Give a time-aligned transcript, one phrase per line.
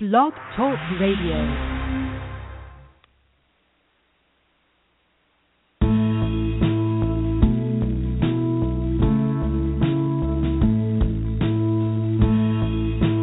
[0.00, 1.78] Blog Talk Radio.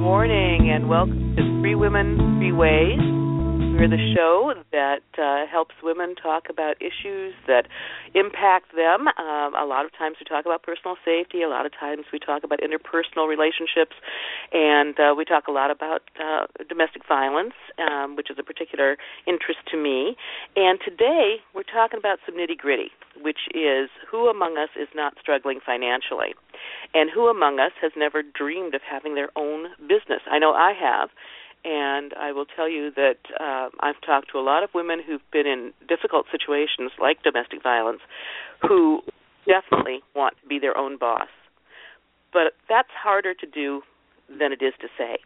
[0.01, 2.99] morning and welcome to Three Women, Three Ways.
[2.99, 7.71] We're the show that uh, helps women talk about issues that
[8.13, 9.07] impact them.
[9.07, 12.19] Um, a lot of times we talk about personal safety, a lot of times we
[12.19, 13.95] talk about interpersonal relationships,
[14.51, 18.97] and uh, we talk a lot about uh, domestic violence, um, which is a particular
[19.25, 20.17] interest to me.
[20.57, 25.13] And today we're talking about some nitty gritty, which is who among us is not
[25.21, 26.35] struggling financially?
[26.93, 30.21] And who among us has never dreamed of having their own business?
[30.29, 31.09] I know I have
[31.65, 35.21] and I will tell you that uh, I've talked to a lot of women who've
[35.31, 38.01] been in difficult situations like domestic violence
[38.61, 39.01] who
[39.47, 41.27] definitely want to be their own boss.
[42.31, 43.81] But that's harder to do
[44.29, 45.17] than it is to say.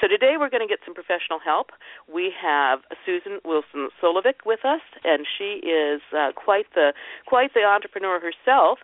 [0.00, 1.70] So today we're going to get some professional help.
[2.12, 6.92] We have Susan Wilson Solovic with us, and she is uh, quite the
[7.26, 8.78] quite the entrepreneur herself.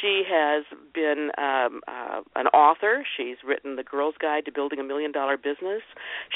[0.00, 3.04] She has been um, uh, an author.
[3.16, 5.82] She's written The Girl's Guide to Building a Million Dollar Business.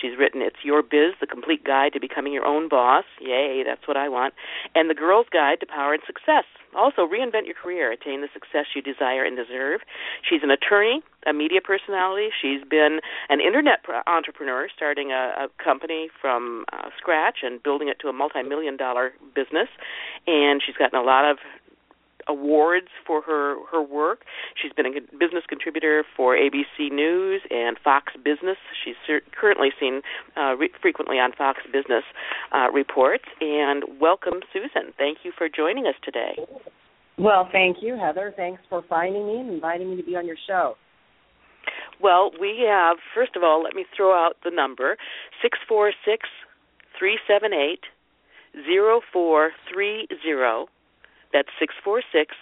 [0.01, 3.05] She's written It's Your Biz: The Complete Guide to Becoming Your Own Boss.
[3.21, 4.34] Yay, that's what I want.
[4.75, 6.45] And The Girl's Guide to Power and Success.
[6.77, 9.81] Also, reinvent your career, attain the success you desire and deserve.
[10.29, 12.29] She's an attorney, a media personality.
[12.41, 17.99] She's been an internet entrepreneur, starting a, a company from uh, scratch and building it
[18.01, 19.69] to a multi-million dollar business.
[20.27, 21.39] And she's gotten a lot of
[22.29, 24.25] awards for her her work.
[24.61, 28.57] She's been a business contributor for ABC News and Fox Business.
[28.85, 28.97] She's
[29.39, 30.03] currently seen
[30.37, 32.05] uh, re- frequently on Fox Business
[32.53, 33.25] uh, reports.
[33.41, 34.93] And welcome, Susan.
[34.99, 36.37] Thank you for joining us today.
[37.19, 38.35] Well, thank you, Heather.
[38.37, 40.75] Thanks for finding me and inviting me to be on your show.
[42.01, 44.97] Well, we have first of all, let me throw out the number
[45.43, 46.29] six four six
[46.99, 47.81] three seven eight
[48.67, 50.69] zero four three zero
[51.33, 52.35] that's six four six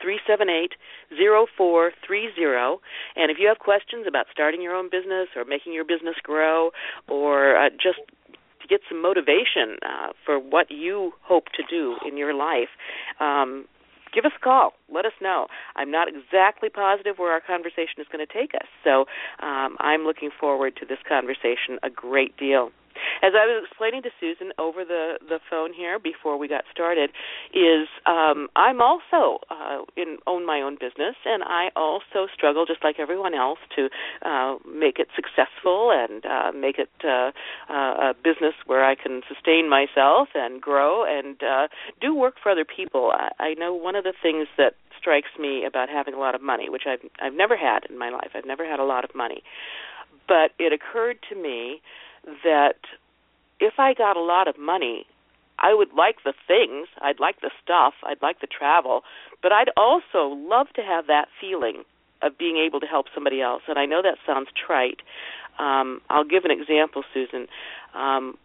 [0.00, 0.72] three seven eight
[1.16, 2.80] zero four three zero.
[3.16, 6.70] And if you have questions about starting your own business or making your business grow
[7.08, 7.98] or uh, just
[8.60, 12.68] to get some motivation uh, for what you hope to do in your life,
[13.20, 13.66] um,
[14.14, 14.72] give us a call.
[14.92, 15.46] Let us know.
[15.76, 19.04] I'm not exactly positive where our conversation is going to take us, so
[19.44, 22.70] um, I'm looking forward to this conversation a great deal.
[23.22, 27.10] As I was explaining to Susan over the the phone here before we got started,
[27.52, 32.82] is um, I'm also uh, in own my own business, and I also struggle just
[32.84, 33.88] like everyone else to
[34.24, 37.30] uh, make it successful and uh, make it uh,
[37.68, 41.68] uh, a business where I can sustain myself and grow and uh,
[42.00, 43.12] do work for other people.
[43.12, 46.42] I, I know one of the things that strikes me about having a lot of
[46.42, 48.30] money, which I've I've never had in my life.
[48.34, 49.42] I've never had a lot of money,
[50.26, 51.80] but it occurred to me
[52.44, 52.78] that
[53.60, 55.06] if I got a lot of money,
[55.58, 59.02] I would like the things, I'd like the stuff, I'd like the travel,
[59.42, 61.84] but I'd also love to have that feeling
[62.22, 63.62] of being able to help somebody else.
[63.68, 65.00] And I know that sounds trite.
[65.58, 67.48] Um, I'll give an example, Susan.
[67.94, 68.36] Um,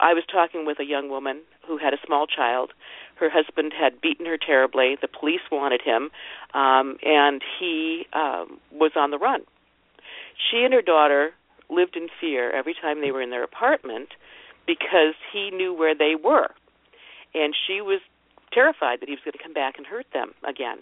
[0.00, 2.72] I was talking with a young woman who had a small child.
[3.16, 4.96] Her husband had beaten her terribly.
[5.00, 6.10] The police wanted him,
[6.54, 9.42] um, and he um, was on the run.
[10.50, 11.32] She and her daughter
[11.70, 14.10] lived in fear every time they were in their apartment
[14.66, 16.48] because he knew where they were.
[17.34, 18.00] And she was
[18.52, 20.78] terrified that he was going to come back and hurt them again.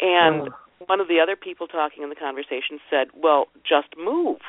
[0.00, 0.84] And oh.
[0.86, 4.40] one of the other people talking in the conversation said, "Well, just move."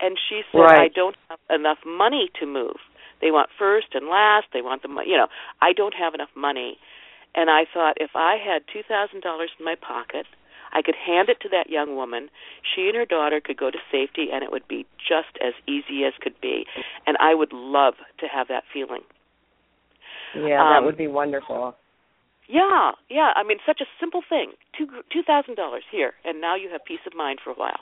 [0.00, 0.80] And she said, right.
[0.80, 2.76] "I don't have enough money to move.
[3.20, 4.46] They want first and last.
[4.52, 5.10] They want the money.
[5.10, 5.28] you know,
[5.62, 6.78] I don't have enough money."
[7.34, 10.26] And I thought if I had $2,000 in my pocket
[10.72, 12.28] I could hand it to that young woman.
[12.62, 16.04] She and her daughter could go to safety, and it would be just as easy
[16.04, 16.66] as could be.
[17.06, 19.02] And I would love to have that feeling.
[20.34, 21.74] Yeah, um, that would be wonderful.
[22.48, 23.32] Yeah, yeah.
[23.36, 24.52] I mean, such a simple thing.
[24.76, 27.80] Two two thousand dollars here, and now you have peace of mind for a while.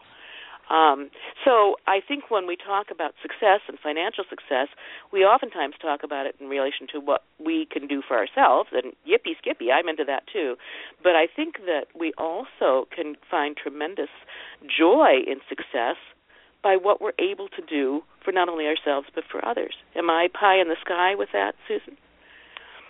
[0.70, 1.10] Um,
[1.44, 4.68] so I think when we talk about success and financial success,
[5.12, 8.68] we oftentimes talk about it in relation to what we can do for ourselves.
[8.72, 10.56] And yippee skippy, I'm into that too.
[11.02, 14.12] But I think that we also can find tremendous
[14.62, 15.96] joy in success
[16.62, 19.74] by what we're able to do for not only ourselves but for others.
[19.96, 21.96] Am I pie in the sky with that, Susan?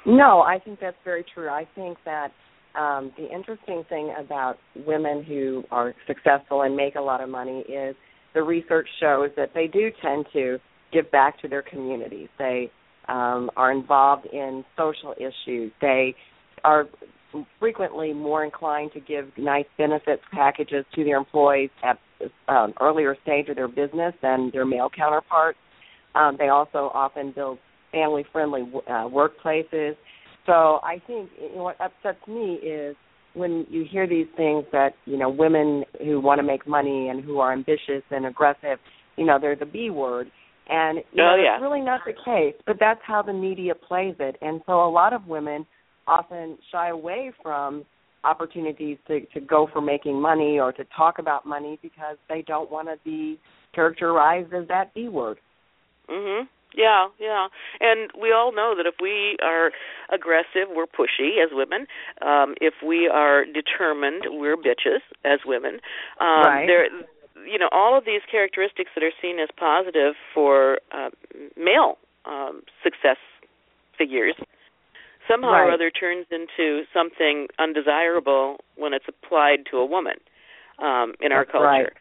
[0.07, 1.49] No, I think that's very true.
[1.49, 2.33] I think that
[2.79, 7.61] um, the interesting thing about women who are successful and make a lot of money
[7.61, 7.97] is
[8.35, 10.59] the research shows that they do tend to
[10.93, 12.29] give back to their communities.
[12.39, 12.71] They
[13.09, 15.73] um, are involved in social issues.
[15.81, 16.15] They
[16.65, 16.87] are
[17.59, 21.99] frequently more inclined to give nice benefits packages to their employees, have
[22.49, 25.59] um, earlier stage of their business than their male counterparts.
[26.15, 27.59] Um, they also often build
[27.93, 29.97] family-friendly uh, workplaces.
[30.49, 32.97] So I think you know, what upsets me is
[33.35, 37.23] when you hear these things that you know women who want to make money and
[37.23, 38.79] who are ambitious and aggressive,
[39.17, 40.29] you know, they're the B word.
[40.71, 41.57] And you oh, know, yeah.
[41.57, 44.37] it's really not the case, but that's how the media plays it.
[44.41, 45.67] And so a lot of women
[46.07, 47.85] often shy away from
[48.25, 52.71] opportunities to to go for making money or to talk about money because they don't
[52.71, 53.39] want to be
[53.75, 55.39] characterized as that B word.
[56.09, 56.49] Mhm.
[56.75, 57.49] Yeah, yeah.
[57.81, 59.73] And we all know that if we are
[60.13, 61.87] aggressive, we're pushy as women.
[62.21, 65.81] Um if we are determined, we're bitches as women.
[66.21, 66.67] Um right.
[66.67, 66.89] there
[67.47, 71.11] you know, all of these characteristics that are seen as positive for uh,
[71.57, 73.17] male um success
[73.97, 74.35] figures
[75.27, 75.69] somehow right.
[75.69, 80.15] or other turns into something undesirable when it's applied to a woman
[80.79, 81.67] um in our That's culture.
[81.67, 81.93] Right.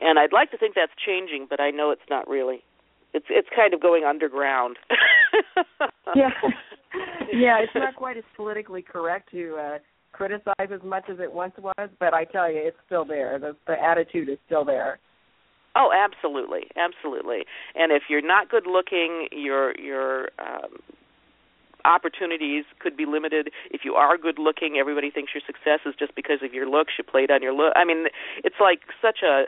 [0.00, 2.62] And I'd like to think that's changing, but I know it's not really.
[3.14, 4.76] It's it's kind of going underground.
[6.14, 6.30] yeah.
[7.32, 9.78] Yeah, it's not quite as politically correct to uh
[10.12, 13.36] criticize as much as it once was, but I tell you it's still there.
[13.40, 15.00] The the attitude is still there.
[15.74, 17.46] Oh, absolutely, absolutely.
[17.74, 20.78] And if you're not good looking, your your um,
[21.84, 23.50] opportunities could be limited.
[23.70, 26.92] If you are good looking, everybody thinks your success is just because of your looks.
[26.96, 27.72] You played on your look.
[27.74, 28.06] I mean,
[28.44, 29.44] it's like such a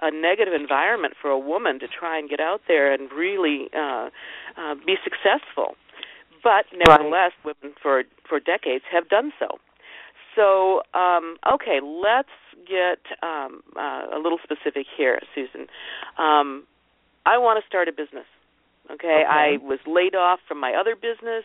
[0.00, 4.10] a negative environment for a woman to try and get out there and really uh,
[4.56, 5.76] uh, be successful.
[6.42, 7.56] But nevertheless, right.
[7.62, 9.58] women for for decades have done so.
[10.36, 12.28] So, um, okay, let's
[12.66, 15.66] get um, uh, a little specific here, Susan.
[16.16, 16.64] Um,
[17.26, 18.26] I want to start a business.
[18.90, 18.94] Okay?
[18.94, 21.44] okay, I was laid off from my other business.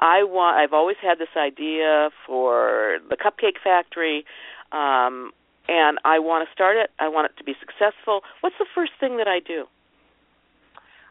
[0.00, 0.58] I want.
[0.58, 4.26] I've always had this idea for the cupcake factory,
[4.72, 5.32] um,
[5.68, 6.90] and I want to start it.
[6.98, 8.20] I want it to be successful.
[8.40, 9.64] What's the first thing that I do?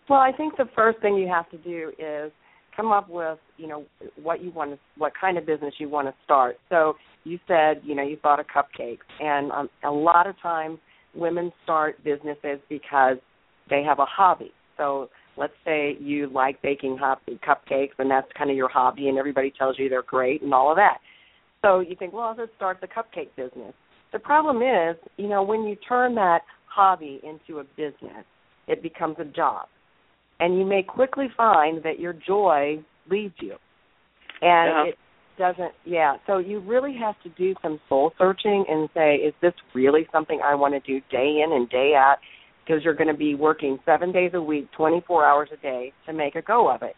[0.09, 2.31] Well, I think the first thing you have to do is
[2.75, 3.85] come up with, you know,
[4.21, 6.57] what you want to, what kind of business you want to start.
[6.69, 10.79] So you said, you know, you thought of cupcakes, and um, a lot of times
[11.13, 13.17] women start businesses because
[13.69, 14.51] they have a hobby.
[14.77, 19.17] So let's say you like baking hop- cupcakes, and that's kind of your hobby, and
[19.17, 20.97] everybody tells you they're great and all of that.
[21.61, 23.73] So you think, well, let's start the cupcake business.
[24.13, 28.25] The problem is, you know, when you turn that hobby into a business,
[28.67, 29.67] it becomes a job.
[30.39, 33.55] And you may quickly find that your joy leaves you.
[34.41, 34.85] And yeah.
[34.87, 34.95] it
[35.37, 36.15] doesn't, yeah.
[36.27, 40.39] So you really have to do some soul searching and say, is this really something
[40.43, 42.17] I want to do day in and day out?
[42.65, 46.13] Because you're going to be working seven days a week, 24 hours a day to
[46.13, 46.95] make a go of it.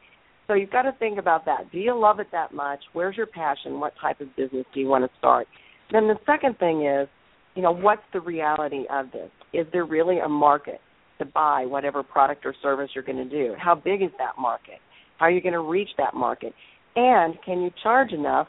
[0.47, 1.71] So you've got to think about that.
[1.71, 2.79] Do you love it that much?
[2.91, 3.79] Where's your passion?
[3.79, 5.47] What type of business do you want to start?
[5.93, 7.07] Then the second thing is,
[7.55, 9.29] you know, what's the reality of this?
[9.53, 10.81] Is there really a market
[11.19, 13.53] to buy whatever product or service you're going to do?
[13.57, 14.79] How big is that market?
[15.19, 16.53] How are you going to reach that market?
[16.95, 18.47] And can you charge enough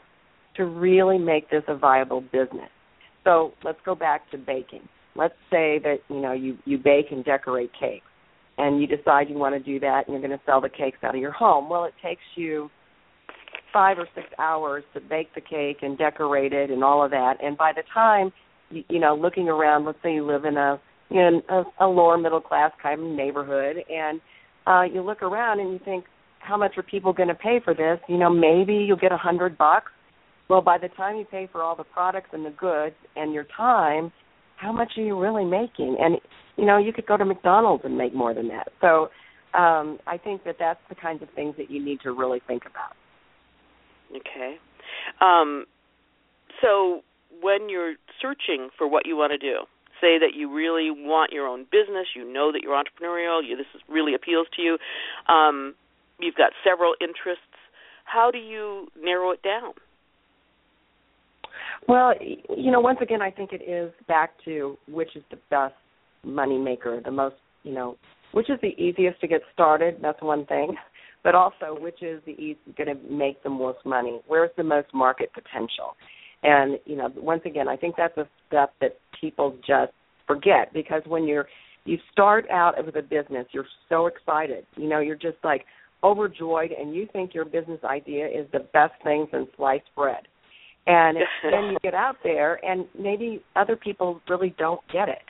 [0.57, 2.69] to really make this a viable business?
[3.23, 4.87] So let's go back to baking.
[5.15, 8.05] Let's say that you know you you bake and decorate cakes,
[8.57, 10.97] and you decide you want to do that, and you're going to sell the cakes
[11.03, 11.69] out of your home.
[11.69, 12.69] Well, it takes you
[13.75, 17.33] five or six hours to bake the cake and decorate it and all of that.
[17.43, 18.31] And by the time
[18.69, 20.79] you, you know, looking around, let's say you live in a
[21.09, 24.21] know a, a lower middle class kind of neighborhood, and
[24.65, 26.05] uh, you look around and you think,
[26.39, 27.99] how much are people going to pay for this?
[28.07, 29.91] You know, maybe you'll get a hundred bucks.
[30.49, 33.45] Well, by the time you pay for all the products and the goods and your
[33.57, 34.13] time,
[34.55, 35.97] how much are you really making?
[35.99, 36.15] And
[36.55, 38.69] you know, you could go to McDonald's and make more than that.
[38.79, 39.09] So,
[39.53, 42.63] um, I think that that's the kinds of things that you need to really think
[42.63, 42.93] about.
[44.11, 44.57] Okay.
[45.21, 45.65] Um,
[46.61, 47.01] so
[47.41, 49.65] when you're searching for what you want to do,
[50.01, 53.65] say that you really want your own business, you know that you're entrepreneurial, you this
[53.73, 54.77] is, really appeals to you,
[55.33, 55.73] um,
[56.19, 57.43] you've got several interests.
[58.05, 59.73] How do you narrow it down?
[61.87, 65.75] Well, you know, once again, I think it is back to which is the best
[66.23, 67.97] money maker, the most, you know,
[68.31, 69.97] which is the easiest to get started.
[70.01, 70.75] That's one thing
[71.25, 74.21] but also which is the going to make the most money?
[74.27, 75.97] Where's the most market potential?
[76.43, 79.91] And you know, once again, I think that's a step that people just
[80.27, 81.47] forget because when you're
[81.83, 84.65] you start out with a business, you're so excited.
[84.75, 85.65] You know, you're just like
[86.03, 90.27] overjoyed, and you think your business idea is the best thing since sliced bread.
[90.85, 95.25] And then you get out there, and maybe other people really don't get it.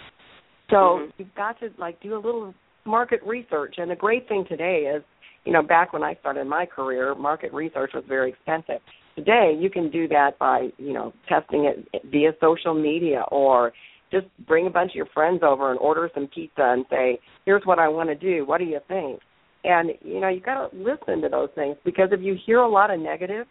[0.69, 1.09] So mm-hmm.
[1.17, 2.53] you've got to like do a little
[2.85, 3.75] market research.
[3.77, 5.03] And the great thing today is
[5.45, 8.81] you know, back when I started my career, market research was very expensive.
[9.15, 13.71] Today, you can do that by, you know, testing it via social media or
[14.11, 17.65] just bring a bunch of your friends over and order some pizza and say, "Here's
[17.65, 18.45] what I want to do.
[18.45, 19.21] What do you think?"
[19.63, 22.67] And you know, you got to listen to those things because if you hear a
[22.67, 23.47] lot of negative,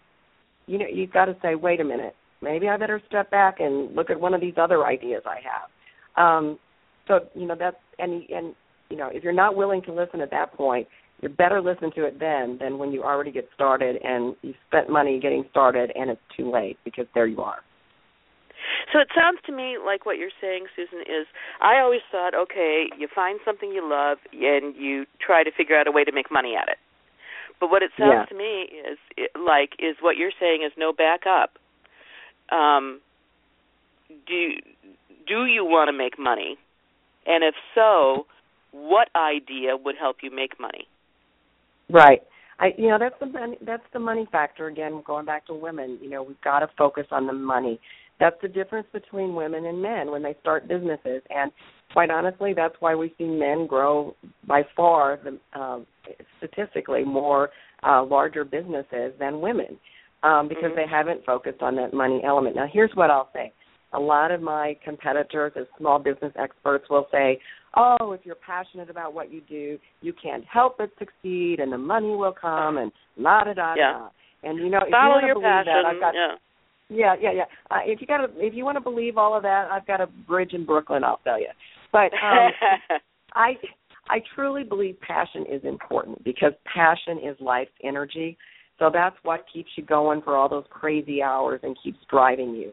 [0.67, 3.95] you know, you've got to say, "Wait a minute, maybe I better step back and
[3.95, 6.59] look at one of these other ideas I have." Um,
[7.09, 8.55] so you know that's and and
[8.91, 10.87] you know if you're not willing to listen at that point,
[11.25, 14.91] you're better listen to it then than when you already get started and you spent
[14.91, 17.61] money getting started and it's too late because there you are.
[18.93, 21.27] So it sounds to me like what you're saying, Susan, is
[21.63, 25.87] I always thought, okay, you find something you love and you try to figure out
[25.87, 26.77] a way to make money at it.
[27.59, 28.25] But what it sounds yeah.
[28.27, 28.99] to me is
[29.35, 31.57] like is what you're saying is no backup.
[32.53, 33.01] Um,
[34.27, 34.51] do
[35.27, 36.59] do you want to make money?
[37.25, 38.27] And if so,
[38.73, 40.87] what idea would help you make money?
[41.91, 42.21] Right.
[42.61, 45.99] I you know that's the money, that's the money factor again going back to women.
[46.01, 47.81] You know, we've got to focus on the money.
[48.21, 51.51] That's the difference between women and men when they start businesses and
[51.93, 54.15] quite honestly that's why we see men grow
[54.47, 55.87] by far the um
[56.39, 57.51] statistically more
[57.83, 59.79] uh larger businesses than women
[60.23, 60.77] um because mm-hmm.
[60.77, 62.55] they haven't focused on that money element.
[62.55, 63.53] Now here's what I'll say
[63.95, 67.41] a lot of my competitors as small business experts will say,
[67.77, 71.79] oh, if you're passionate about what you do, you can't help but succeed and the
[71.79, 74.09] money will come and la da da da.
[74.43, 76.35] And you know, Follow if you your believe passion, that, I've got yeah.
[76.91, 77.45] Yeah, yeah, yeah.
[77.71, 80.01] Uh, if you got to, if you want to believe all of that, I've got
[80.01, 81.03] a bridge in Brooklyn.
[81.03, 81.49] I'll tell you.
[81.93, 82.51] But um,
[83.35, 83.55] I,
[84.09, 88.37] I truly believe passion is important because passion is life's energy.
[88.79, 92.73] So that's what keeps you going for all those crazy hours and keeps driving you.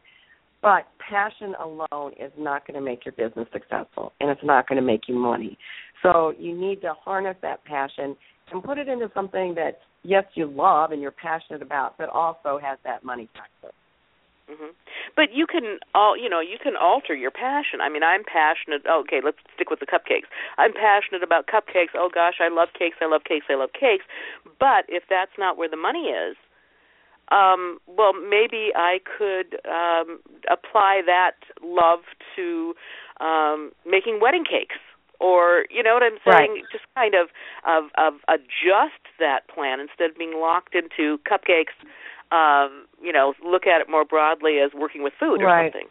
[0.62, 4.80] But passion alone is not going to make your business successful, and it's not going
[4.80, 5.58] to make you money.
[6.04, 8.16] So you need to harness that passion
[8.52, 12.60] and put it into something that yes you love and you're passionate about, but also
[12.62, 13.74] has that money factor.
[14.52, 14.76] Mm-hmm.
[15.16, 17.80] But you can all you know you can alter your passion.
[17.82, 18.84] I mean, I'm passionate.
[18.90, 20.28] Oh, okay, let's stick with the cupcakes.
[20.58, 21.96] I'm passionate about cupcakes.
[21.96, 22.98] Oh gosh, I love cakes.
[23.02, 23.46] I love cakes.
[23.50, 24.04] I love cakes.
[24.60, 26.36] But if that's not where the money is,
[27.32, 30.20] um, well, maybe I could um,
[30.50, 32.00] apply that love
[32.36, 32.74] to
[33.20, 34.76] um, making wedding cakes,
[35.20, 36.52] or you know what I'm saying?
[36.52, 36.64] Right.
[36.72, 37.30] Just kind of,
[37.66, 41.78] of of adjust that plan instead of being locked into cupcakes.
[42.32, 45.72] Um, you know, look at it more broadly as working with food or right.
[45.72, 45.90] something.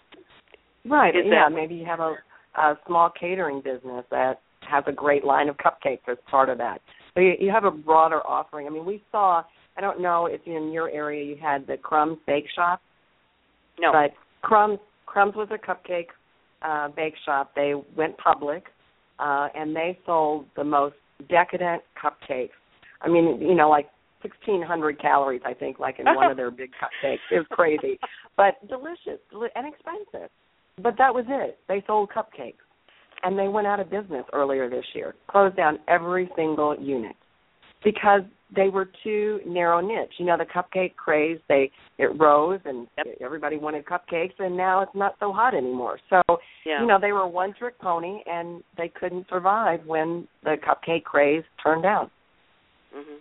[0.85, 1.15] Right.
[1.15, 1.49] Is yeah.
[1.49, 2.17] that- Maybe you have a,
[2.57, 6.81] a small catering business that has a great line of cupcakes as part of that.
[7.15, 8.67] So you, you have a broader offering.
[8.67, 9.43] I mean, we saw
[9.77, 12.81] I don't know if in your area you had the Crumbs Bake Shop.
[13.79, 13.93] No.
[13.93, 14.13] But
[14.43, 16.09] Crumbs Crumbs was a cupcake
[16.63, 17.53] uh bake shop.
[17.57, 18.65] They went public
[19.19, 20.97] uh and they sold the most
[21.29, 22.51] decadent cupcakes.
[23.01, 23.89] I mean, you know, like
[24.23, 27.19] 1600 calories I think like in one of their big cupcakes.
[27.31, 27.99] It was crazy,
[28.37, 30.31] but delicious and expensive.
[30.83, 31.59] But that was it.
[31.69, 32.55] They sold cupcakes.
[33.23, 35.15] And they went out of business earlier this year.
[35.29, 37.17] Closed down every single unit
[37.85, 38.23] because
[38.55, 40.15] they were too narrow niche.
[40.19, 43.07] You know, the cupcake craze, they it rose and yep.
[43.21, 45.99] everybody wanted cupcakes and now it's not so hot anymore.
[46.09, 46.23] So,
[46.65, 46.81] yeah.
[46.81, 51.45] you know, they were one trick pony and they couldn't survive when the cupcake craze
[51.63, 52.11] turned down.
[52.95, 53.19] Mhm.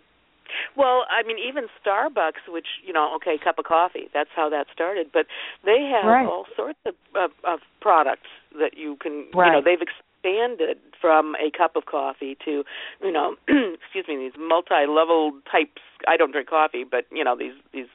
[0.76, 4.08] Well, I mean, even Starbucks, which you know, okay, cup of coffee.
[4.12, 5.08] That's how that started.
[5.12, 5.26] But
[5.64, 6.26] they have right.
[6.26, 9.26] all sorts of, of of products that you can.
[9.34, 9.46] Right.
[9.46, 9.80] You know, they've
[10.20, 12.64] expanded from a cup of coffee to,
[13.02, 15.82] you know, excuse me, these multi-level types.
[16.08, 17.88] I don't drink coffee, but you know, these these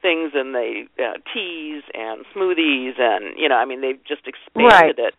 [0.00, 4.98] things and they uh, teas and smoothies and you know, I mean, they've just expanded
[4.98, 4.98] right.
[4.98, 5.14] it.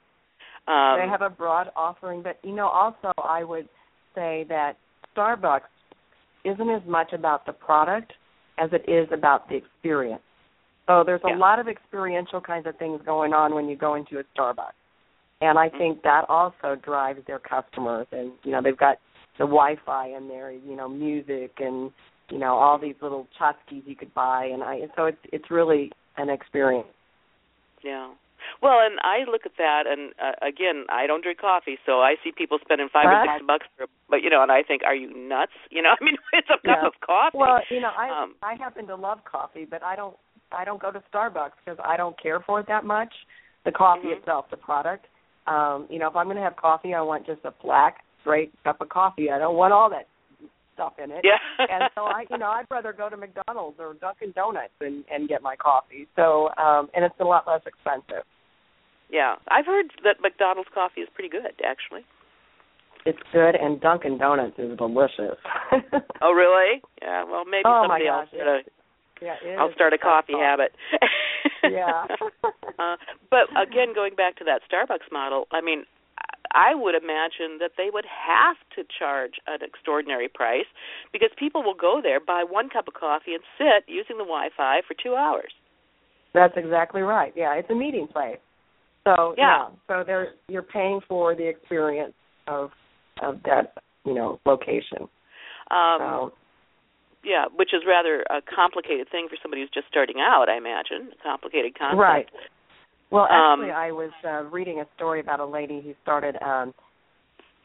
[0.67, 3.67] Um, they have a broad offering, but you know, also I would
[4.15, 4.77] say that
[5.15, 5.61] Starbucks
[6.45, 8.13] isn't as much about the product
[8.57, 10.21] as it is about the experience.
[10.87, 11.37] So there's a yeah.
[11.37, 14.73] lot of experiential kinds of things going on when you go into a Starbucks.
[15.43, 18.97] And I think that also drives their customers and you know, they've got
[19.37, 21.91] the Wi Fi in there, you know, music and
[22.29, 25.91] you know, all these little tchotchkes you could buy and I so it's it's really
[26.17, 26.87] an experience.
[27.83, 28.11] Yeah.
[28.61, 32.15] Well, and I look at that, and uh, again, I don't drink coffee, so I
[32.23, 33.23] see people spending five right.
[33.23, 35.53] or six bucks for, but you know, and I think, are you nuts?
[35.71, 36.87] You know, I mean, it's a cup yeah.
[36.87, 37.37] of coffee.
[37.37, 40.15] Well, you know, I um, I happen to love coffee, but I don't
[40.51, 43.13] I don't go to Starbucks because I don't care for it that much.
[43.65, 44.17] The coffee Mhm.
[44.17, 45.07] itself, the product.
[45.47, 48.51] Um, you know, if I'm going to have coffee, I want just a black, straight
[48.63, 49.29] cup of coffee.
[49.29, 50.07] I don't want all that
[50.73, 51.23] stuff in it.
[51.23, 51.37] Yeah.
[51.59, 55.27] and so I, you know, I'd rather go to McDonald's or Dunkin' Donuts and and
[55.29, 56.07] get my coffee.
[56.15, 58.23] So, um, and it's a lot less expensive.
[59.11, 62.01] Yeah, I've heard that McDonald's coffee is pretty good, actually.
[63.05, 65.37] It's good, and Dunkin' Donuts is delicious.
[66.21, 66.81] oh, really?
[67.01, 67.25] Yeah.
[67.25, 68.82] Well, maybe oh someday my I'll gosh, start a,
[69.23, 70.73] yeah, I'll start a coffee habit.
[71.63, 72.05] yeah.
[72.79, 72.95] uh,
[73.29, 75.85] but again, going back to that Starbucks model, I mean,
[76.53, 80.69] I would imagine that they would have to charge an extraordinary price
[81.11, 84.81] because people will go there, buy one cup of coffee, and sit using the Wi-Fi
[84.87, 85.51] for two hours.
[86.33, 87.33] That's exactly right.
[87.35, 88.37] Yeah, it's a meeting place.
[89.05, 92.13] So yeah, yeah so they're you're paying for the experience
[92.47, 92.71] of
[93.21, 93.73] of that
[94.05, 95.09] you know location.
[95.71, 96.33] Um, so,
[97.23, 100.49] yeah, which is rather a complicated thing for somebody who's just starting out.
[100.49, 101.99] I imagine complicated concept.
[101.99, 102.27] Right.
[103.11, 106.73] Well, actually, Um, I was uh, reading a story about a lady who started um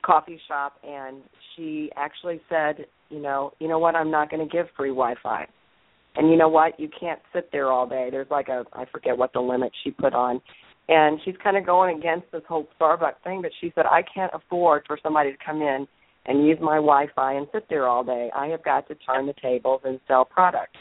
[0.05, 1.23] coffee shop, and
[1.57, 5.47] she actually said, you know, you know what, I'm not going to give free Wi-Fi,
[6.15, 8.09] and you know what, you can't sit there all day.
[8.11, 10.41] There's like a, I forget what the limit she put on,
[10.89, 13.43] and she's kind of going against this whole Starbucks thing.
[13.43, 15.89] But she said, I can't afford for somebody to come in
[16.27, 18.31] and use my Wi-Fi and sit there all day.
[18.35, 20.79] I have got to turn the tables and sell products.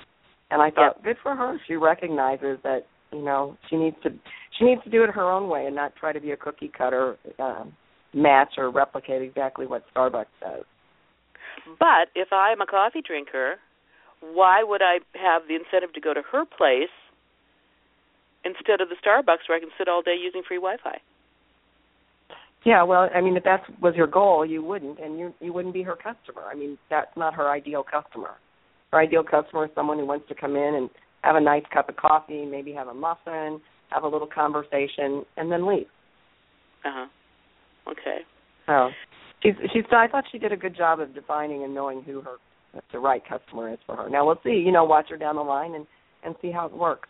[0.52, 1.60] And I thought, good for her.
[1.68, 4.10] She recognizes that you know she needs to
[4.58, 6.72] she needs to do it her own way and not try to be a cookie
[6.76, 7.74] cutter um,
[8.14, 10.64] match or replicate exactly what Starbucks does.
[11.80, 13.56] But if I'm a coffee drinker,
[14.22, 16.94] why would I have the incentive to go to her place
[18.44, 21.00] instead of the Starbucks where I can sit all day using free Wi-Fi?
[22.68, 25.74] Yeah, well, I mean, if that was your goal, you wouldn't, and you you wouldn't
[25.74, 26.42] be her customer.
[26.52, 28.32] I mean, that's not her ideal customer.
[28.92, 30.90] Her ideal customer is someone who wants to come in and
[31.22, 35.50] have a nice cup of coffee, maybe have a muffin, have a little conversation, and
[35.50, 35.86] then leave.
[36.84, 37.08] Uh huh.
[37.90, 38.18] Okay.
[38.66, 38.90] So
[39.42, 39.84] she's she's.
[39.94, 42.36] I thought she did a good job of defining and knowing who her
[42.92, 44.10] the right customer is for her.
[44.10, 44.62] Now we'll see.
[44.66, 45.88] You know, watch her down the line and
[46.26, 47.08] and see how it works.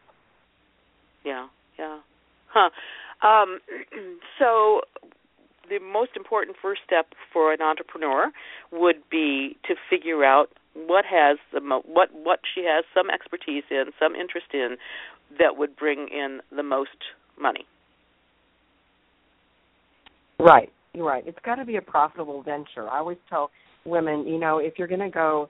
[1.25, 1.47] Yeah.
[1.79, 1.97] Yeah.
[2.53, 2.69] Huh.
[3.27, 3.59] Um,
[4.39, 4.81] so
[5.69, 8.31] the most important first step for an entrepreneur
[8.71, 13.63] would be to figure out what has the mo- what what she has some expertise
[13.71, 14.77] in, some interest in
[15.39, 16.97] that would bring in the most
[17.39, 17.65] money.
[20.39, 20.71] Right.
[20.93, 21.23] You're right.
[21.27, 22.87] It's got to be a profitable venture.
[22.89, 23.51] I always tell
[23.85, 25.49] women, you know, if you're going to go,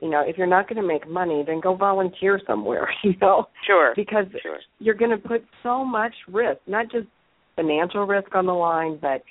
[0.00, 2.88] you know, if you're not going to make money, then go volunteer somewhere.
[3.02, 3.92] You know, Sure.
[3.96, 4.58] because Sure.
[4.78, 7.06] you're going to put so much risk, not just
[7.56, 9.22] financial risk on the line, but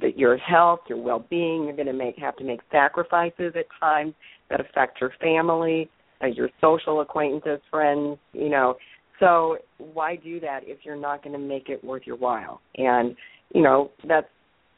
[0.00, 1.64] that your health, your well-being.
[1.64, 4.14] You're going to make have to make sacrifices at times
[4.50, 5.90] that affect your family,
[6.22, 8.18] uh, your social acquaintances, friends.
[8.32, 8.76] You know,
[9.20, 12.60] so why do that if you're not going to make it worth your while?
[12.76, 13.16] And
[13.54, 14.28] you know, that's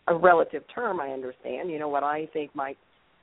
[0.08, 1.00] a relative term.
[1.00, 1.70] I understand.
[1.70, 2.78] You know, what I think might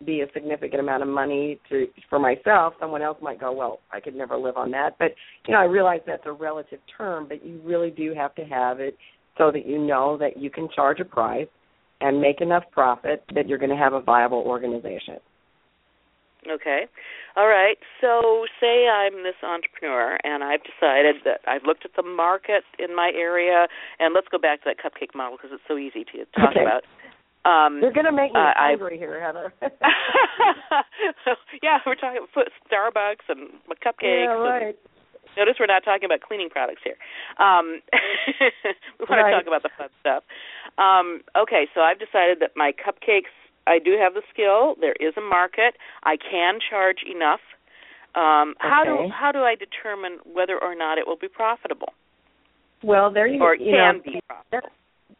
[0.06, 4.00] be a significant amount of money to for myself someone else might go well i
[4.02, 5.12] could never live on that but
[5.48, 8.82] you know i realize that's a relative term but you really do have to have
[8.82, 8.98] it
[9.38, 11.48] so that you know that you can charge a price
[12.02, 15.16] and make enough profit that you're going to have a viable organization
[16.48, 16.86] Okay.
[17.36, 17.78] All right.
[18.02, 22.96] So, say I'm this entrepreneur and I've decided that I've looked at the market in
[22.96, 23.68] my area,
[24.00, 26.62] and let's go back to that cupcake model because it's so easy to talk Okay.
[26.62, 26.84] about.
[27.50, 29.54] Um, you're going to make me uh, I- hungry here heather
[31.64, 33.50] yeah, we're talking about Starbucks and
[33.84, 34.04] cupcakes.
[34.04, 34.76] yeah and- right
[35.38, 36.96] Notice we're not talking about cleaning products here.
[37.38, 37.82] Um,
[39.00, 39.32] we want Right.
[39.32, 40.24] to talk about the fun stuff.
[40.78, 43.32] Um, okay, so I've decided that my cupcakes,
[43.68, 44.76] I do have the skill.
[44.80, 45.76] There is a market.
[46.04, 47.42] I can charge enough.
[48.16, 49.10] Um, How do Okay.
[49.12, 51.92] how do I determine whether or not it will be profitable,
[52.82, 54.70] well there you, or it you can know, be profitable?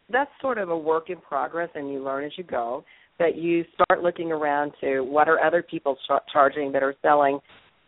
[0.10, 2.86] that's sort of a work in progress and you learn as you go
[3.20, 7.40] that you start looking around to what are other people char- charging that are selling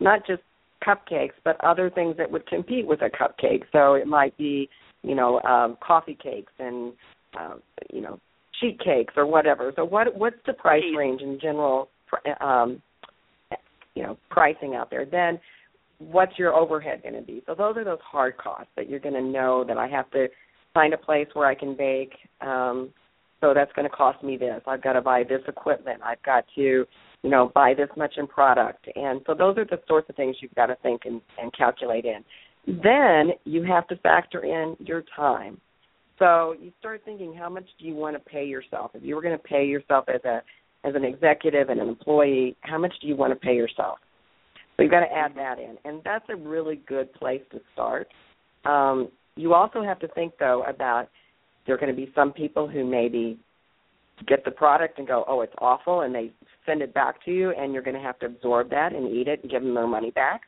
[0.02, 0.42] not just
[0.86, 4.70] cupcakes but other things that would compete with a cupcake so it might be
[5.04, 6.94] you know um coffee cakes and
[7.40, 7.56] uh,
[7.92, 8.20] you know
[8.60, 11.90] sheet cakes or whatever so what what's the price range in general
[12.42, 12.82] um
[13.96, 15.40] you know pricing out there then
[16.00, 19.16] what's your overhead going to be so those are those hard costs that you're going
[19.16, 20.28] to know that i have to
[20.78, 22.14] find a place where I can bake.
[22.40, 22.92] Um,
[23.42, 24.62] so that's going to cost me this.
[24.68, 26.02] I've got to buy this equipment.
[26.06, 26.86] I've got to,
[27.28, 28.88] you know, buy this much in product.
[28.96, 32.06] And so those are the sorts of things you've got to think and, and calculate
[32.06, 32.24] in.
[32.66, 35.60] Then you have to factor in your time.
[36.20, 38.92] So you start thinking, how much do you want to pay yourself?
[38.94, 40.42] If you were going to pay yourself as a
[40.86, 43.98] as an executive and an employee, how much do you want to pay yourself?
[44.78, 48.08] So you've got to add that in, and that's a really good place to start.
[48.64, 51.10] Um, you also have to think though about
[51.66, 53.38] there are going to be some people who maybe
[54.26, 56.32] get the product and go, "Oh, it's awful," and they
[56.66, 59.28] send it back to you, and you're going to have to absorb that and eat
[59.28, 60.42] it and give them their money back.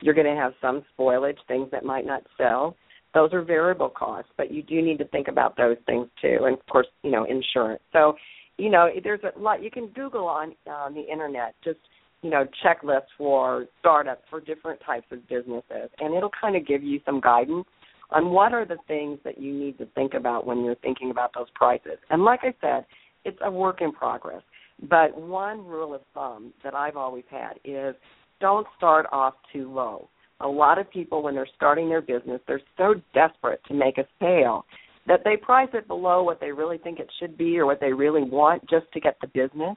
[0.00, 2.76] You're going to have some spoilage, things that might not sell.
[3.12, 6.54] Those are variable costs, but you do need to think about those things too, and
[6.54, 7.82] of course, you know, insurance.
[7.92, 8.16] So,
[8.58, 11.54] you know, there's a lot you can Google on on the internet.
[11.62, 11.78] Just
[12.22, 16.82] you know, checklists for startups for different types of businesses, and it'll kind of give
[16.82, 17.66] you some guidance
[18.14, 21.32] on what are the things that you need to think about when you're thinking about
[21.34, 21.98] those prices.
[22.10, 22.86] And like I said,
[23.24, 24.42] it's a work in progress.
[24.88, 27.94] But one rule of thumb that I've always had is
[28.40, 30.08] don't start off too low.
[30.40, 34.06] A lot of people, when they're starting their business, they're so desperate to make a
[34.20, 34.64] sale
[35.06, 37.92] that they price it below what they really think it should be or what they
[37.92, 39.76] really want just to get the business.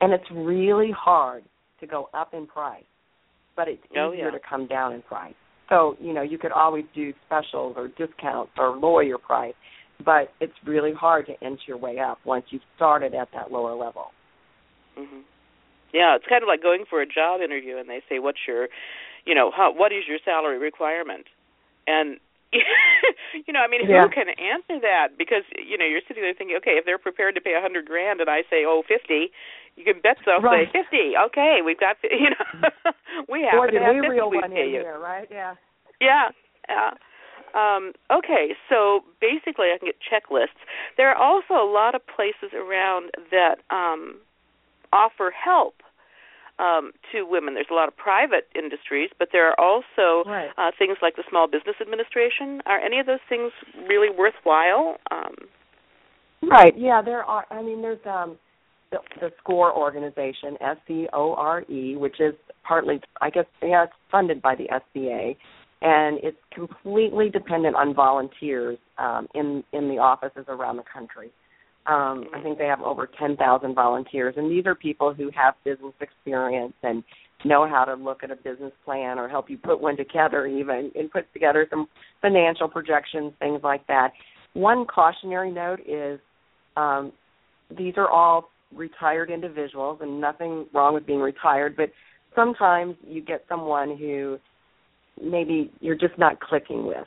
[0.00, 1.44] And it's really hard
[1.80, 2.84] to go up in price,
[3.56, 4.30] but it's oh, easier yeah.
[4.32, 5.34] to come down in price.
[5.74, 9.54] So, you know, you could always do specials or discounts or lower your price,
[10.04, 13.74] but it's really hard to inch your way up once you've started at that lower
[13.74, 14.12] level.
[14.96, 15.24] Mhm.
[15.92, 18.68] Yeah, it's kind of like going for a job interview and they say what's your,
[19.24, 21.26] you know, how what is your salary requirement?
[21.88, 22.20] And
[22.52, 24.02] you know, I mean, Yeah.
[24.02, 25.18] who can answer that?
[25.18, 27.86] Because you know, you're sitting there thinking, okay, if they're prepared to pay a hundred
[27.86, 29.32] grand, and I say, oh, fifty,
[29.76, 30.68] you can bet they'll Right.
[30.68, 31.12] say fifty.
[31.16, 32.70] Okay, we've got, you know,
[33.28, 34.80] we Boy, to have we 50 reel one in you.
[34.80, 35.28] here, right?
[35.30, 35.54] Yeah.
[36.00, 36.28] Yeah,
[36.68, 36.90] yeah.
[37.54, 40.58] Um, okay, so basically, I can get checklists.
[40.96, 44.16] There are also a lot of places around that um,
[44.92, 45.74] offer help
[46.58, 47.54] um, to women.
[47.54, 50.50] There's a lot of private industries, but there are also Right.
[50.58, 52.60] uh, things like the Small Business Administration.
[52.66, 53.52] Are any of those things
[53.88, 54.98] really worthwhile?
[55.10, 55.34] Um,
[56.42, 56.76] Right.
[56.76, 57.46] Yeah, there are.
[57.50, 58.36] I mean, there's um
[59.20, 62.34] the, SCORE organization, S C O R E, which is
[62.66, 65.36] partly, I guess, yeah, it's funded by the SBA,
[65.82, 71.30] and it's completely dependent on volunteers um, in in the offices around the country.
[71.86, 75.92] Um, I think they have over 10,000 volunteers, and these are people who have business
[76.00, 77.04] experience and
[77.44, 80.90] know how to look at a business plan or help you put one together, even
[80.94, 81.86] and put together some
[82.22, 84.12] financial projections, things like that.
[84.54, 86.20] One cautionary note is
[86.76, 87.12] um,
[87.76, 91.90] these are all retired individuals, and nothing wrong with being retired, but
[92.34, 94.38] sometimes you get someone who
[95.22, 97.06] maybe you're just not clicking with.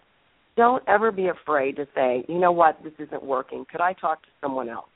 [0.56, 3.66] Don't ever be afraid to say, you know what, this isn't working.
[3.72, 4.90] Could I talk to someone else?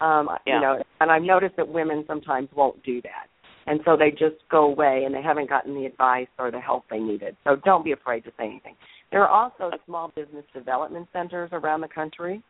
[0.00, 0.54] Um, Yeah.
[0.56, 3.28] You know, and I've noticed that women sometimes won't do that,
[3.66, 6.84] and so they just go away and they haven't gotten the advice or the help
[6.90, 7.36] they needed.
[7.44, 8.74] So don't be afraid to say anything.
[9.10, 12.42] There are also small business development centers around the country,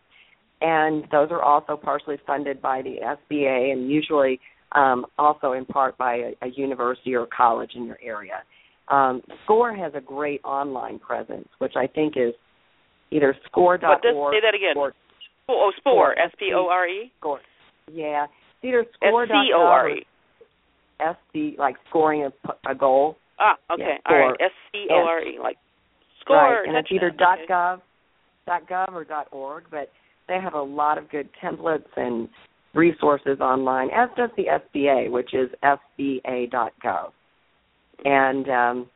[0.61, 4.41] and those are also partially funded by the SBA and usually
[4.73, 8.43] um, also in part by a, a university or college in your area.
[8.89, 12.35] Um, SCORE has a great online presence, which I think is
[13.11, 13.83] either score.org.
[13.83, 14.77] what does say that again?
[14.77, 14.93] or
[15.49, 17.41] oh, Spore, S P O R E, Score.
[17.93, 20.07] Yeah, it's either S score.gov C O R E.
[21.01, 23.17] or SC, like scoring a, a goal.
[23.39, 24.41] Ah, okay, Yeah, all right.
[24.41, 25.57] S C O R E, like
[26.21, 26.37] score.
[26.37, 27.09] right, and it's either.
[27.09, 27.45] Okay.
[27.51, 27.81] .gov,
[28.49, 29.91] .gov or .org, but
[30.29, 32.29] they have a lot of good templates and
[32.75, 37.11] resources online, as does the SBA, which is sba.gov.
[38.05, 38.87] And um,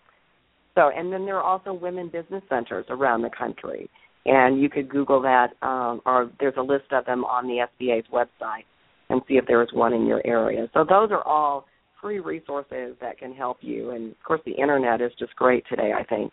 [0.75, 3.89] so, and then there are also women business centers around the country,
[4.27, 8.07] and you could Google that, um, or there's a list of them on the SBA's
[8.13, 8.65] website,
[9.09, 10.69] and see if there is one in your area.
[10.75, 11.67] So those are all
[12.01, 15.93] free resources that can help you, and of course the internet is just great today.
[15.99, 16.33] I think.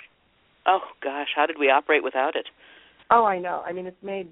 [0.66, 2.46] Oh gosh, how did we operate without it?
[3.10, 3.64] Oh, I know.
[3.66, 4.28] I mean, it's made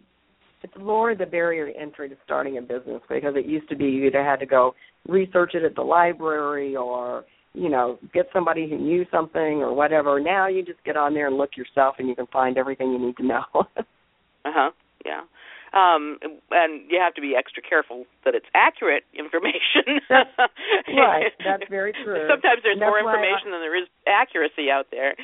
[0.65, 3.85] it's lowered the barrier to entry to starting a business because it used to be
[3.85, 4.73] you either had to go
[5.07, 7.23] research it at the library or
[7.53, 10.19] you know get somebody who knew something or whatever.
[10.19, 12.99] Now you just get on there and look yourself, and you can find everything you
[12.99, 13.45] need to know.
[14.47, 14.71] Uh huh.
[15.03, 15.21] Yeah.
[15.73, 16.19] Um,
[16.51, 19.99] and you have to be extra careful that it's accurate information.
[20.95, 21.33] right.
[21.43, 22.27] That's very true.
[22.29, 25.15] Sometimes there's more why I- information than there is accuracy out there.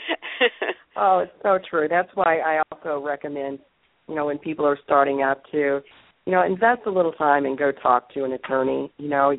[0.97, 1.87] Oh, it's so true.
[1.87, 3.59] That's why I also recommend,
[4.11, 5.79] you know, when people are starting out to,
[6.25, 9.33] you know, invest a little time and go talk to an attorney, you know,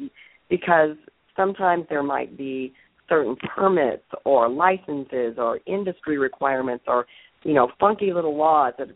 [0.49, 0.97] because
[1.37, 2.73] sometimes there might be
[3.07, 7.05] certain permits or licenses or industry requirements or,
[7.43, 8.89] you know, funky little laws that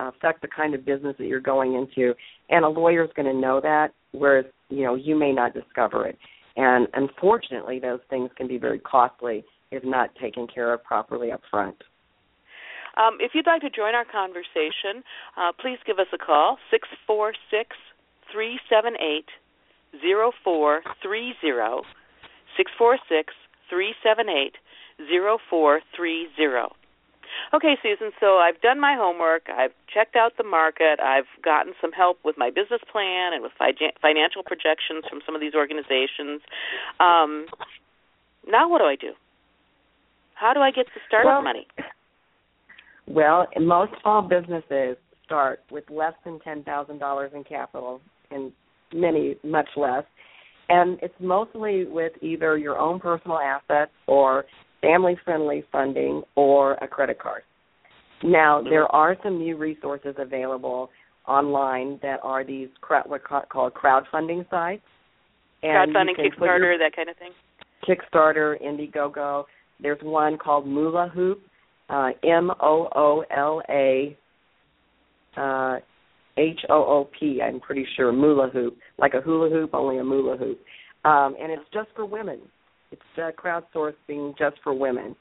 [0.00, 2.12] affect the kind of business that you're going into,
[2.48, 6.18] and a lawyer's going to know that, whereas, you know, you may not discover it.
[6.56, 11.42] And unfortunately, those things can be very costly if not taken care of properly up
[11.48, 11.76] front.
[12.96, 15.02] Um, if you'd like to join our conversation,
[15.36, 17.76] uh, please give us a call, six four six
[18.32, 19.26] three seven eight
[20.00, 21.82] zero four three zero,
[22.56, 23.34] six four six
[23.68, 24.54] three seven eight
[25.08, 26.72] zero four three zero.
[27.54, 29.48] Okay, Susan, so I've done my homework.
[29.48, 30.98] I've checked out the market.
[31.00, 35.34] I've gotten some help with my business plan and with fi- financial projections from some
[35.34, 36.40] of these organizations.
[36.98, 37.46] Um,
[38.48, 39.12] now, what do I do?
[40.34, 41.66] How do I get the startup Well, money?
[43.10, 48.52] Well, most small businesses start with less than ten thousand dollars in capital, and
[48.94, 50.04] many much less.
[50.70, 54.44] and it's mostly with either your own personal assets or
[54.80, 57.42] family friendly funding or a credit card.
[58.22, 58.70] Now, mm-hmm.
[58.70, 60.90] there are some new resources available
[61.26, 62.68] online that are these
[63.06, 64.82] what called crowdfunding sites.
[65.62, 67.32] And crowdfunding, Kickstarter, that kind of thing.
[67.86, 69.44] Kickstarter, Indiegogo.
[69.82, 71.42] There's one called Moola Hoop,
[71.90, 74.16] uh, M O O L A
[75.36, 75.76] uh,
[76.38, 77.40] H O O P.
[77.42, 80.58] I'm pretty sure Moola Hoop, like a hula hoop, only a Moola Hoop,
[81.04, 82.40] um, and it's just for women.
[82.92, 85.14] It's uh, crowdsourcing just for women.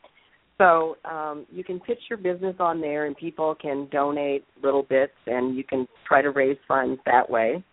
[0.57, 5.13] So um, you can pitch your business on there, and people can donate little bits,
[5.25, 7.63] and you can try to raise funds that way.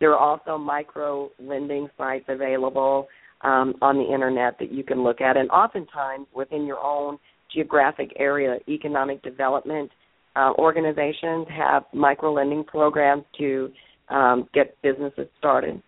[0.00, 3.08] There are also micro lending sites available
[3.42, 7.18] um, on the internet that you can look at, and oftentimes within your own
[7.52, 9.90] geographic area, economic development
[10.36, 13.70] uh, organizations have micro lending programs to
[14.08, 15.82] um, get businesses started.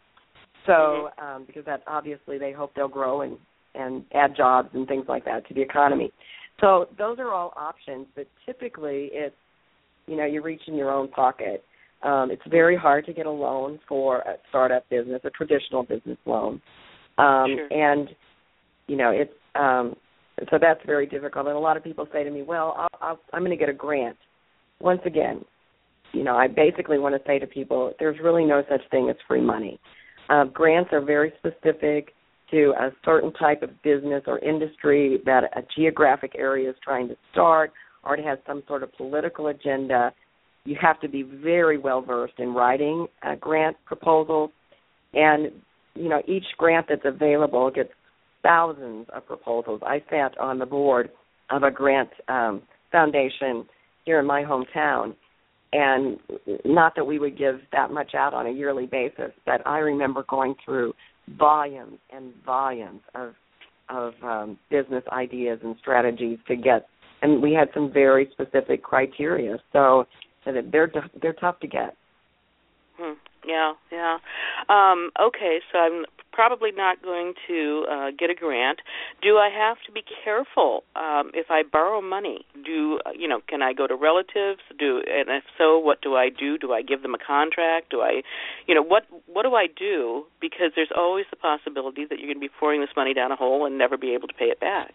[0.67, 1.25] So, mm-hmm.
[1.25, 3.37] um, because that obviously they hope they'll grow and
[3.75, 6.13] and add jobs and things like that to the economy.
[6.61, 9.35] So those are all options, but typically it's
[10.07, 11.65] you know you reach in your own pocket.
[12.03, 16.19] Um, it's very hard to get a loan for a startup business, a traditional business
[16.27, 16.61] loan,
[17.19, 17.69] um, sure.
[17.73, 18.09] and
[18.89, 19.95] you know it's um,
[20.51, 21.47] so that's very difficult.
[21.47, 23.69] And a lot of people say to me, "Well, I'll, I'll, I'm going to get
[23.69, 24.17] a grant."
[24.81, 25.45] Once again,
[26.13, 29.17] you know, I basically want to say to people, there's really no such thing as
[29.29, 29.79] free money.
[30.29, 32.15] Uh, grants are very specific
[32.51, 37.17] to a certain type of business or industry that a geographic area is trying to
[37.31, 37.73] start
[38.05, 40.13] or it has some sort of political agenda.
[40.65, 44.51] You have to be very well versed in writing a grant proposals,
[45.15, 45.51] and
[45.95, 47.91] you know each grant that's available gets
[48.43, 49.81] thousands of proposals.
[49.85, 51.11] I sat on the board
[51.51, 53.67] of a grant um, foundation
[54.05, 55.15] here in my hometown,
[55.73, 56.19] and
[56.65, 60.25] not that we would give that much out on a yearly basis, but I remember
[60.29, 60.93] going through
[61.39, 63.35] volumes and volumes of
[63.89, 66.87] of um, business ideas and strategies to get,
[67.21, 69.59] and we had some very specific criteria.
[69.73, 70.07] So,
[70.45, 71.97] so that they're they're tough to get.
[73.47, 74.19] Yeah, yeah.
[74.69, 78.81] Um, okay, so I'm probably not going to uh, get a grant.
[79.21, 82.47] Do I have to be careful um, if I borrow money?
[82.65, 83.41] Do you know?
[83.49, 84.61] Can I go to relatives?
[84.79, 86.57] Do and if so, what do I do?
[86.57, 87.91] Do I give them a contract?
[87.91, 88.23] Do I,
[88.67, 90.25] you know, what what do I do?
[90.41, 93.37] Because there's always the possibility that you're going to be pouring this money down a
[93.37, 94.95] hole and never be able to pay it back.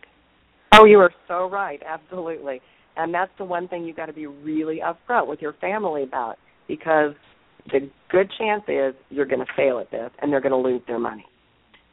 [0.74, 1.82] Oh, you are so right.
[1.86, 2.62] Absolutely.
[2.96, 6.38] And that's the one thing you've got to be really upfront with your family about
[6.68, 7.14] because
[7.72, 10.82] the good chance is you're going to fail at this and they're going to lose
[10.88, 11.26] their money.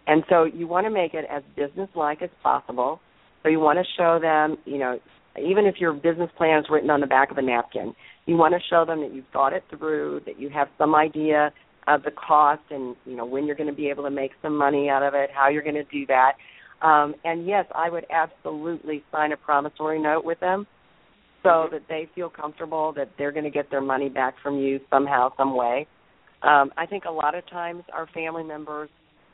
[0.06, 3.00] And so you want to make it as business-like as possible.
[3.42, 4.98] So you want to show them, you know,
[5.42, 7.94] even if your business plan is written on the back of a napkin,
[8.26, 11.52] you want to show them that you've thought it through, that you have some idea
[11.86, 14.56] of the cost and, you know, when you're going to be able to make some
[14.56, 16.32] money out of it, how you're going to do that.
[16.86, 20.66] Um, and yes, I would absolutely sign a promissory note with them
[21.44, 24.80] so that they feel comfortable that they're going to get their money back from you
[24.90, 25.86] somehow, some way.
[26.42, 28.88] Um, I think a lot of times our family members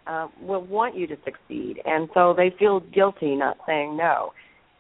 [0.07, 4.33] uh, will want you to succeed, and so they feel guilty not saying no.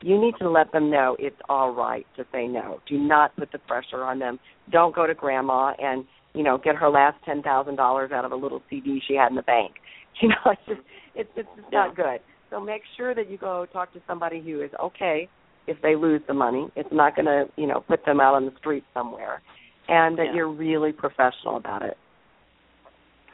[0.03, 2.81] You need to let them know it's all right to say no.
[2.89, 4.39] Do not put the pressure on them.
[4.71, 8.33] Don't go to grandma and you know get her last ten thousand dollars out of
[8.33, 9.75] a little CD she had in the bank.
[10.23, 10.81] You know, it's just
[11.15, 12.19] it's it's just not good.
[12.51, 15.29] So make sure that you go talk to somebody who is okay
[15.71, 16.69] if they lose the money.
[16.75, 19.41] It's not going to, you know, put them out on the street somewhere,
[19.89, 20.35] and that yeah.
[20.35, 21.97] you're really professional about it.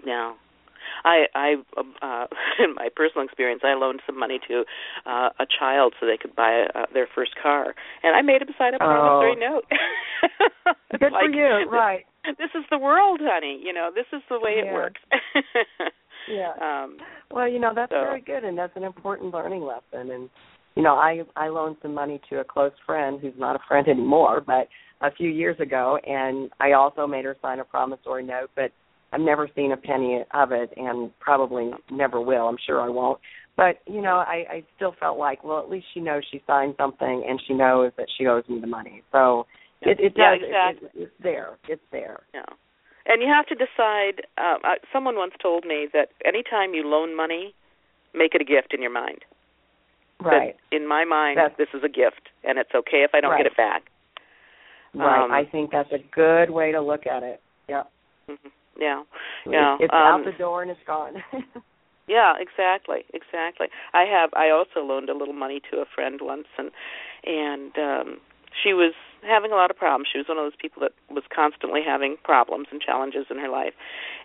[0.05, 0.35] Yeah.
[1.05, 2.27] I, I, uh,
[2.62, 4.64] in my personal experience, I loaned some money to
[5.07, 8.49] uh, a child so they could buy uh, their first car, and I made him
[8.59, 9.55] sign up for a promissory oh.
[9.55, 9.64] note.
[11.01, 12.05] Good like, for you, right?
[12.38, 13.61] This is the world, honey.
[13.62, 14.70] You know, this is the way yeah.
[14.70, 15.01] it works.
[16.29, 16.53] yeah.
[16.61, 16.99] Um,
[17.31, 18.01] well, you know that's so.
[18.01, 20.11] very good, and that's an important learning lesson.
[20.11, 20.31] And
[20.77, 23.89] you know, I I loaned some money to a close friend who's not a friend
[23.89, 24.69] anymore, but
[25.01, 28.71] a few years ago, and I also made her sign a promissory note, but
[29.12, 32.47] I've never seen a penny of it, and probably never will.
[32.47, 33.19] I'm sure I won't.
[33.57, 36.75] But you know, I, I still felt like, well, at least she knows she signed
[36.77, 39.03] something, and she knows that she owes me the money.
[39.12, 39.47] So
[39.81, 39.93] yeah.
[39.93, 40.41] it, it yeah, does.
[40.45, 40.89] exactly.
[40.89, 41.49] It, it, it's there.
[41.69, 42.21] It's there.
[42.35, 42.45] Yeah.
[43.07, 44.27] And you have to decide.
[44.37, 47.55] Um, uh, someone once told me that anytime you loan money,
[48.15, 49.25] make it a gift in your mind.
[50.21, 50.57] Right.
[50.73, 53.45] In my mind, that's, this is a gift, and it's okay if I don't right.
[53.45, 53.83] get it back.
[54.95, 55.25] Right.
[55.25, 57.43] Um, I think that's a good way to look at it.
[57.69, 57.83] Yeah.
[58.31, 58.49] Mm-hmm.
[58.81, 59.03] Yeah.
[59.47, 59.77] Yeah.
[59.81, 61.15] It's um, out the door and it's gone.
[62.09, 62.35] yeah.
[62.39, 63.05] Exactly.
[63.13, 63.67] Exactly.
[63.93, 64.31] I have.
[64.35, 66.71] I also loaned a little money to a friend once, and
[67.25, 68.21] and um
[68.63, 68.95] she was
[69.27, 70.09] having a lot of problems.
[70.11, 73.49] She was one of those people that was constantly having problems and challenges in her
[73.49, 73.75] life.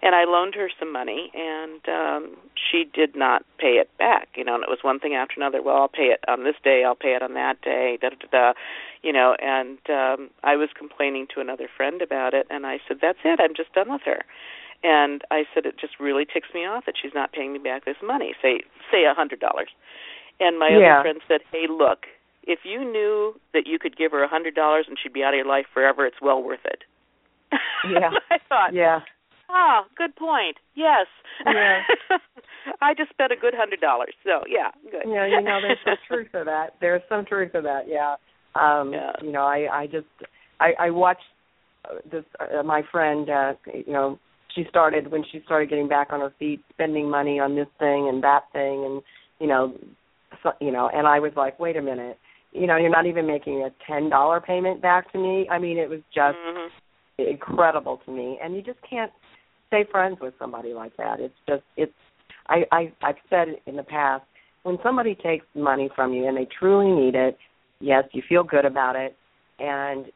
[0.02, 4.44] And I loaned her some money and um she did not pay it back, you
[4.44, 5.62] know, and it was one thing after another.
[5.62, 8.28] Well, I'll pay it on this day, I'll pay it on that day, da da
[8.32, 8.54] da,
[9.02, 12.98] you know, and um I was complaining to another friend about it and I said,
[13.02, 13.40] "That's it.
[13.42, 14.24] I'm just done with her."
[14.84, 17.86] And I said it just really ticks me off that she's not paying me back
[17.86, 18.62] this money, say
[18.92, 19.38] say a $100.
[20.40, 20.78] And my yeah.
[20.78, 22.08] other friend said, "Hey, look,
[22.44, 25.34] if you knew that you could give her a hundred dollars and she'd be out
[25.34, 26.84] of your life forever, it's well worth it.
[27.90, 28.12] Yeah.
[28.30, 28.74] I thought.
[28.74, 29.00] Yeah.
[29.50, 30.58] Ah, good point.
[30.76, 31.08] Yes.
[31.46, 31.82] Yeah.
[32.82, 34.14] I just spent a good hundred dollars.
[34.24, 35.04] So yeah, good.
[35.08, 36.76] Yeah, you know, there's some truth to that.
[36.80, 37.88] There's some truth to that.
[37.88, 38.16] Yeah.
[38.56, 39.12] Um, Yeah.
[39.22, 40.06] You know, I I just
[40.60, 41.24] I I watched
[42.12, 43.30] this uh, my friend.
[43.30, 44.20] uh You know,
[44.56, 48.08] she started when she started getting back on her feet, spending money on this thing
[48.08, 49.02] and that thing, and
[49.40, 49.74] you know,
[50.44, 52.18] so, you know, and I was like, wait a minute.
[52.52, 55.48] You know, you're not even making a ten dollar payment back to me.
[55.50, 56.70] I mean, it was just Mhm.
[57.18, 59.12] incredible to me and you just can't
[59.68, 61.94] stay friends with somebody like that it's just it's
[62.48, 64.24] i i i've said in the past
[64.64, 67.38] when somebody takes money from you and they truly need it
[67.80, 69.16] yes you feel good about it
[69.60, 70.08] and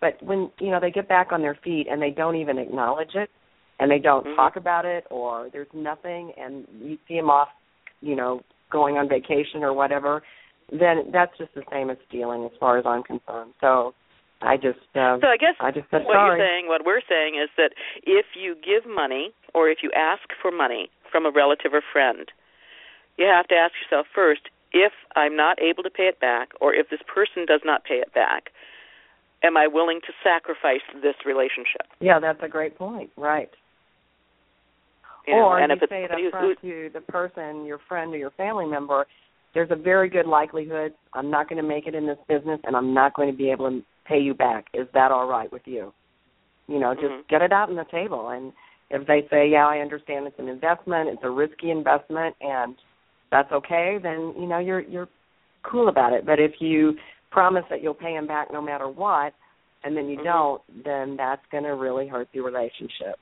[0.00, 3.14] but when you know they get back on their feet and they don't even acknowledge
[3.14, 3.30] it
[3.78, 4.36] and they don't Mhm.
[4.36, 7.50] talk about it or there's nothing and you see them off
[8.00, 10.22] you know going on vacation or whatever
[10.70, 13.94] then that's just the same as stealing as far as i'm concerned so
[14.42, 17.04] i just uh, So I guess i just said what sorry you're saying, what we're
[17.08, 17.72] saying is that
[18.02, 22.26] if you give money or if you ask for money from a relative or friend,
[23.16, 26.74] you have to ask yourself first if I'm not able to pay it back or
[26.74, 28.50] if this person does not pay it back,
[29.44, 31.86] am I willing to sacrifice this relationship?
[32.00, 33.10] Yeah, that's a great point.
[33.16, 33.50] Right.
[35.28, 38.12] You know, or and you if say it up front to the person, your friend
[38.12, 39.06] or your family member,
[39.54, 42.76] there's a very good likelihood I'm not going to make it in this business and
[42.76, 44.66] I'm not going to be able to pay you back.
[44.74, 45.92] Is that all right with you?
[46.66, 47.28] You know, just Mhm.
[47.28, 48.52] get it out on the table and
[48.90, 52.76] if they say, "Yeah, I understand it's an investment, it's a risky investment and
[53.30, 55.08] that's okay," then you know you're you're
[55.62, 56.26] cool about it.
[56.26, 56.98] But if you
[57.30, 59.32] promise that you'll pay them back no matter what
[59.82, 60.24] and then you Mhm.
[60.24, 63.18] don't, then that's going to really hurt the relationship.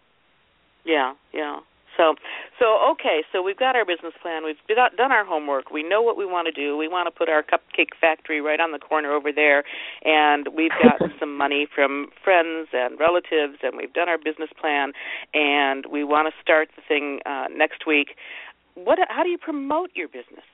[0.84, 1.60] Yeah, yeah.
[1.96, 2.14] So,
[2.58, 3.22] so okay.
[3.32, 4.44] So we've got our business plan.
[4.44, 5.70] We've got, done our homework.
[5.70, 6.76] We know what we want to do.
[6.76, 9.64] We want to put our cupcake factory right on the corner over there,
[10.04, 14.92] and we've got some money from friends and relatives, and we've done our business plan,
[15.34, 18.16] and we want to start the thing uh, next week.
[18.74, 18.98] What?
[19.08, 20.44] How do you promote your business?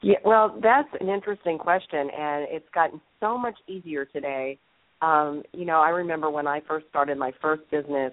[0.00, 4.58] Yeah, well, that's an interesting question, and it's gotten so much easier today.
[5.02, 8.12] Um, you know, I remember when I first started my first business,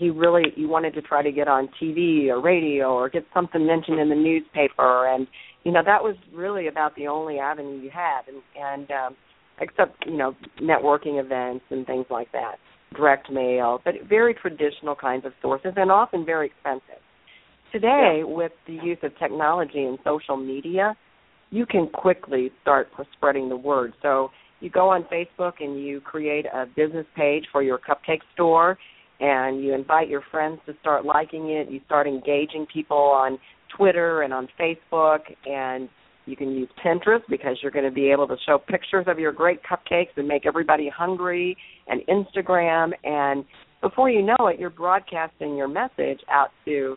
[0.00, 3.66] you really you wanted to try to get on TV or radio or get something
[3.66, 5.26] mentioned in the newspaper, and
[5.64, 9.16] you know that was really about the only avenue you had, and and um,
[9.60, 12.56] except you know networking events and things like that,
[12.94, 17.02] direct mail, but very traditional kinds of sources, and often very expensive.
[17.72, 20.96] Today, with the use of technology and social media,
[21.50, 23.92] you can quickly start spreading the word.
[24.00, 24.30] So
[24.60, 28.78] you go on Facebook and you create a business page for your cupcake store
[29.20, 31.70] and you invite your friends to start liking it.
[31.70, 33.38] You start engaging people on
[33.76, 35.88] Twitter and on Facebook and
[36.26, 39.32] you can use Pinterest because you're going to be able to show pictures of your
[39.32, 43.44] great cupcakes and make everybody hungry and Instagram and
[43.80, 46.96] before you know it you're broadcasting your message out to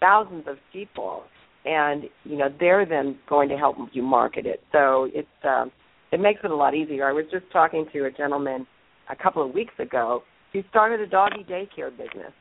[0.00, 1.24] thousands of people
[1.66, 4.62] and you know they're then going to help you market it.
[4.72, 5.72] So it's um,
[6.12, 7.08] it makes it a lot easier.
[7.08, 8.66] I was just talking to a gentleman
[9.10, 10.22] a couple of weeks ago.
[10.56, 12.32] He started a doggy daycare business,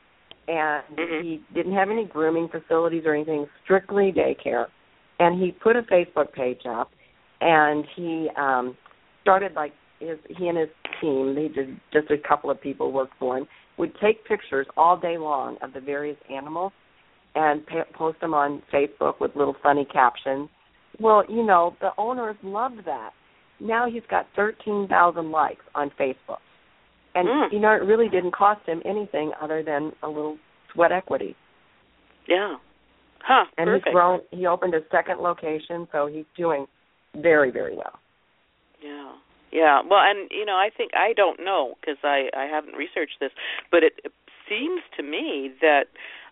[0.47, 1.21] and Mhm.
[1.21, 4.67] he didn't have any grooming facilities or anything, strictly daycare.
[5.19, 6.93] And he put a Facebook page up,
[7.41, 8.77] and he um,
[9.21, 10.69] started like his he and his
[11.01, 11.35] team.
[11.35, 13.49] They did just a couple of people worked for him.
[13.75, 16.71] Would take pictures all day long of the various animals
[17.35, 20.49] and pa- post them on Facebook with little funny captions.
[21.01, 23.11] Well, you know, the owners loved that.
[23.59, 26.39] Now he's got 13,000 likes on Facebook.
[27.15, 27.51] And Mm.
[27.53, 30.37] you know, it really didn't cost him anything other than a little
[30.71, 31.35] sweat equity.
[32.27, 32.57] Yeah.
[33.21, 33.45] Huh.
[33.57, 33.87] And perfect.
[33.87, 36.67] he's grown he opened a second location, so he's doing
[37.15, 37.97] very very well.
[38.81, 39.13] Yeah.
[39.51, 39.81] Yeah.
[39.89, 43.31] Well, and you know, I think I don't know because I I haven't researched this,
[43.71, 44.11] but it, it
[44.49, 45.85] seems to me that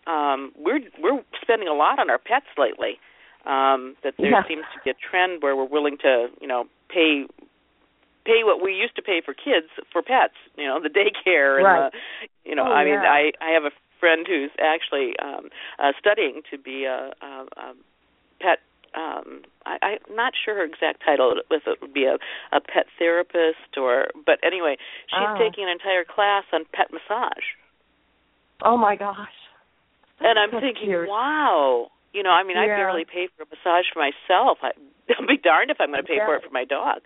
[0.06, 2.98] um we're we're spending a lot on our pets lately.
[3.46, 4.42] Um that there Yeah.
[4.46, 7.24] seems to be a trend where we're willing to, you know, pay
[8.24, 11.66] pay what we used to pay for kids for pets, you know, the daycare and
[11.66, 11.92] Right.
[11.92, 11.98] the
[12.48, 13.08] you know, Oh, I mean, yeah.
[13.08, 15.48] I I have a friend who's actually um
[15.78, 17.66] uh studying to be a a, a
[18.40, 18.58] pet
[18.94, 21.34] um I, I'm not sure her exact title.
[21.50, 22.16] If it would be a,
[22.54, 24.76] a pet therapist or, but anyway,
[25.08, 25.38] she's Ah.
[25.38, 27.46] taking an entire class on pet massage.
[28.62, 29.32] Oh my gosh.
[30.20, 31.08] And I'm That's thinking, cute.
[31.08, 31.88] wow.
[32.12, 34.58] You know, I mean, I barely pay for a massage for myself.
[34.62, 34.70] I,
[35.18, 37.02] I'll be darned if I'm going to pay for it for my dog.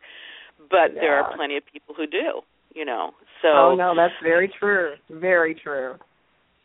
[0.71, 2.43] But there are plenty of people who do.
[2.75, 3.13] You know,
[3.43, 4.95] so oh no, that's very true.
[5.11, 5.97] Very true.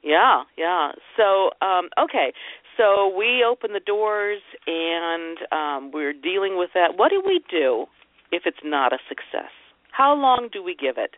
[0.04, 0.92] Yeah, yeah.
[1.16, 2.34] So, um, okay.
[2.78, 6.98] So we open the doors and um, we're dealing with that.
[6.98, 7.86] What do we do
[8.32, 9.52] if it's not a success?
[9.92, 11.12] How long do we give it?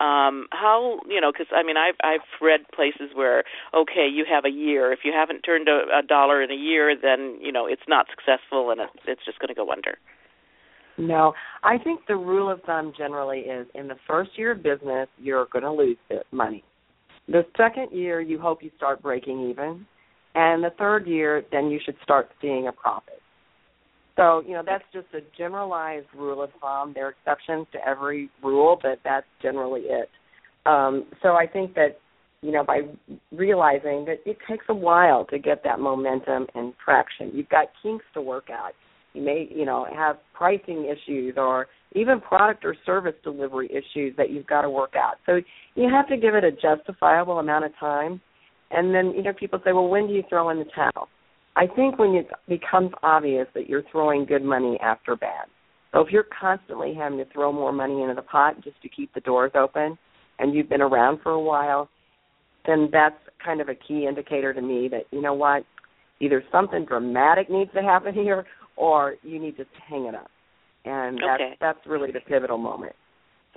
[0.00, 1.32] Um, how you know?
[1.32, 3.42] Because I mean, I've I've read places where
[3.74, 4.92] okay, you have a year.
[4.92, 8.06] If you haven't turned a, a dollar in a year, then you know it's not
[8.10, 9.98] successful and it, it's just going to go under.
[10.98, 11.32] No,
[11.62, 15.46] I think the rule of thumb generally is in the first year of business, you're
[15.52, 15.96] going to lose
[16.32, 16.64] money.
[17.28, 19.86] The second year, you hope you start breaking even,
[20.34, 23.20] and the third year, then you should start seeing a profit.
[24.16, 26.92] So, you know, that's just a generalized rule of thumb.
[26.94, 30.08] There are exceptions to every rule, but that's generally it.
[30.66, 32.00] Um, so I think that,
[32.42, 32.80] you know, by
[33.30, 38.04] realizing that it takes a while to get that momentum and traction, you've got kinks
[38.14, 38.72] to work out
[39.14, 44.30] you may you know have pricing issues or even product or service delivery issues that
[44.30, 45.14] you've got to work out.
[45.26, 45.40] So
[45.74, 48.20] you have to give it a justifiable amount of time.
[48.70, 51.08] And then you know people say well when do you throw in the towel?
[51.56, 55.46] I think when it becomes obvious that you're throwing good money after bad.
[55.92, 59.12] So if you're constantly having to throw more money into the pot just to keep
[59.14, 59.98] the doors open
[60.38, 61.88] and you've been around for a while
[62.68, 65.64] then that's kind of a key indicator to me that you know what
[66.20, 68.44] either something dramatic needs to happen here
[68.78, 70.30] or you need to hang it up.
[70.84, 71.56] And that's Okay.
[71.60, 72.94] that's really the pivotal moment.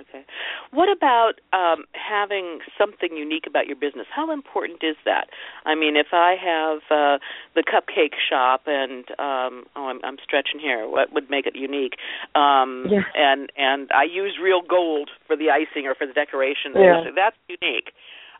[0.00, 0.24] Okay.
[0.72, 4.06] What about um, having something unique about your business?
[4.10, 5.28] How important is that?
[5.64, 7.18] I mean, if I have uh,
[7.54, 10.88] the cupcake shop and um, oh, I'm, I'm stretching here.
[10.88, 11.94] What would make it unique?
[12.34, 13.02] Um, Yeah.
[13.14, 16.72] And and I use real gold for the icing or for the decoration.
[16.74, 17.04] Yeah.
[17.14, 17.92] That's unique.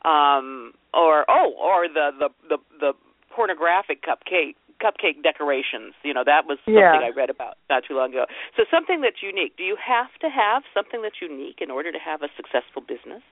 [0.05, 2.93] Um, or oh, or the the the, the
[3.30, 5.95] pornographic cupcake cupcake decorations.
[6.03, 6.99] You know, that was something Yeah.
[6.99, 8.26] I read about not too long ago.
[8.57, 9.57] So something that's unique.
[9.57, 13.22] Do you have to have something that's unique in order to have a successful business?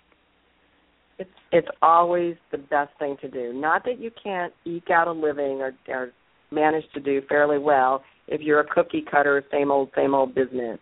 [1.19, 3.53] It's it's always the best thing to do.
[3.53, 6.13] Not that you can't eke out a living or, or
[6.51, 10.79] manage to do fairly well if you're a cookie cutter, same old same old business.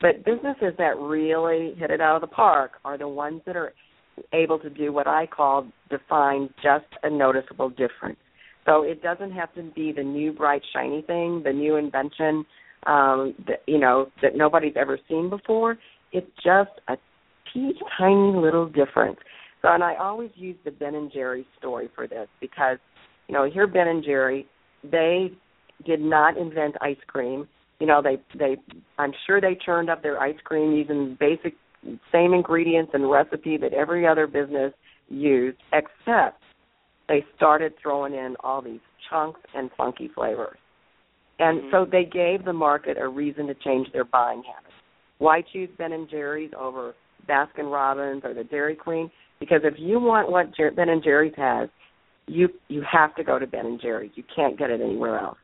[0.00, 3.72] But businesses that really hit it out of the park are the ones that are
[4.32, 8.18] able to do what I call define just a noticeable difference.
[8.66, 12.44] So it doesn't have to be the new bright shiny thing, the new invention
[12.86, 15.78] um that you know that nobody's ever seen before.
[16.12, 16.96] It's just a
[17.52, 19.18] teeny tiny little difference.
[19.62, 22.78] So and I always use the Ben and Jerry story for this because
[23.28, 24.46] you know, here Ben and Jerry,
[24.82, 25.32] they
[25.86, 27.48] did not invent ice cream.
[27.80, 28.56] You know, they they
[28.98, 31.54] I'm sure they churned up their ice cream using basic
[32.12, 34.72] same ingredients and recipe that every other business
[35.08, 36.40] used, except
[37.08, 38.80] they started throwing in all these
[39.10, 40.58] chunks and funky flavors.
[41.38, 41.70] And Mhm.
[41.70, 44.74] so they gave the market a reason to change their buying habits.
[45.18, 46.94] Why choose Ben and Jerry's over
[47.26, 49.10] Baskin Robbins or the Dairy Queen?
[49.40, 51.68] Because if you want what Jer- Ben and Jerry's has,
[52.26, 54.12] you you have to go to Ben and Jerry's.
[54.16, 55.38] You can't get it anywhere else.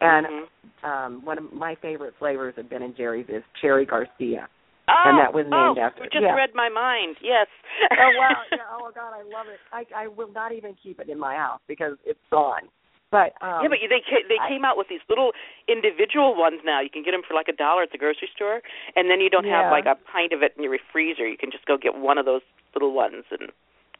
[0.00, 0.48] And Mhm.
[0.84, 4.48] um one of my favorite flavors of Ben and Jerry's is Cherry Garcia.
[4.90, 6.34] Oh, and that was named oh, after- You just yeah.
[6.34, 7.16] read my mind.
[7.22, 7.46] Yes.
[7.94, 8.42] oh wow!
[8.50, 9.60] Yeah, oh God, I love it.
[9.72, 12.68] I I will not even keep it in my house because it's gone.
[13.10, 15.32] But um, yeah, but they ca- they I- came out with these little
[15.66, 16.80] individual ones now.
[16.80, 18.62] You can get them for like a dollar at the grocery store,
[18.94, 19.62] and then you don't Yeah.
[19.64, 21.26] have like a pint of it in your freezer.
[21.26, 22.42] You can just go get one of those
[22.74, 23.50] little ones, and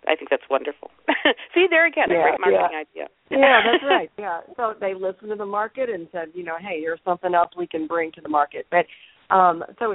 [0.07, 0.91] I think that's wonderful.
[1.55, 2.79] See, there again, a great marketing yeah.
[2.87, 3.07] idea.
[3.31, 4.11] yeah, that's right.
[4.17, 4.41] Yeah.
[4.57, 7.67] So they listened to the market and said, you know, hey, here's something else we
[7.67, 8.67] can bring to the market.
[8.71, 8.87] But
[9.35, 9.93] um so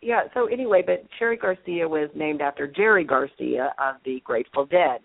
[0.00, 5.00] yeah, so anyway, but Cherry Garcia was named after Jerry Garcia of the Grateful Dead.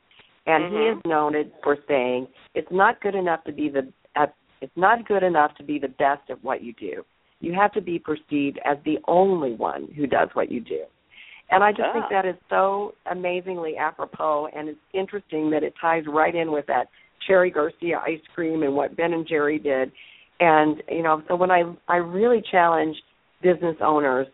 [0.45, 0.97] And he Mhm.
[0.97, 5.23] is noted for saying it's not good enough to be the at, it's not good
[5.23, 7.05] enough to be the best at what you do.
[7.39, 10.83] You have to be perceived as the only one who does what you do.
[11.49, 12.09] And I just think Ah.
[12.09, 16.89] that is so amazingly apropos, and it's interesting that it ties right in with that
[17.21, 19.91] Cherry Garcia ice cream and what Ben and Jerry did.
[20.39, 23.01] And you know, so when I I really challenge
[23.41, 24.27] business owners,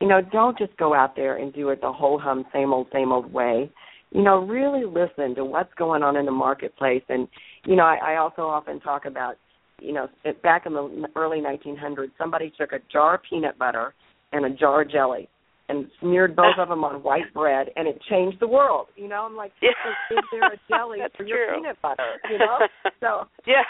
[0.00, 2.88] you know, don't just go out there and do it the whole hum same old
[2.92, 3.70] same old way.
[4.12, 7.02] You know, really listen to what's going on in the marketplace.
[7.08, 7.28] And
[7.64, 9.36] you know, I, I also often talk about,
[9.80, 10.08] you know,
[10.42, 13.94] back in the early 1900s, somebody took a jar of peanut butter
[14.32, 15.28] and a jar of jelly
[15.68, 18.86] and smeared both of them on white bread, and it changed the world.
[18.94, 19.70] You know, I'm like, yeah.
[20.10, 22.18] is there a jelly for your peanut butter?
[22.30, 22.58] You know,
[23.00, 23.62] so yeah,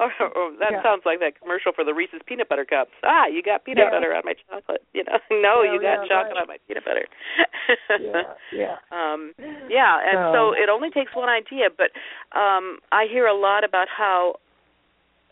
[0.00, 0.82] or, or that Yeah.
[0.82, 2.90] sounds like that commercial for the Reese's peanut butter cups.
[3.04, 3.90] Ah, you got peanut Yeah.
[3.90, 4.83] butter on my chocolate.
[5.44, 6.42] Know, no, Yeah, you got yeah, chocolate right.
[6.42, 7.06] on my peanut butter.
[8.00, 8.22] yeah,
[8.52, 8.76] yeah.
[8.98, 9.32] um
[9.70, 11.92] yeah and so, So- it only takes one idea but
[12.36, 14.34] um i hear a lot about how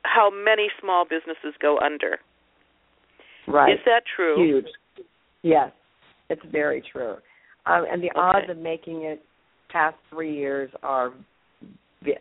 [0.04, 2.18] how many small businesses go under
[3.48, 3.72] Right.
[3.74, 4.66] is that true Huge.
[5.42, 5.72] Yes,
[6.30, 7.16] it's very true.
[7.66, 8.20] Um, and the Okay.
[8.20, 9.20] odds of making it
[9.68, 11.12] past three years are,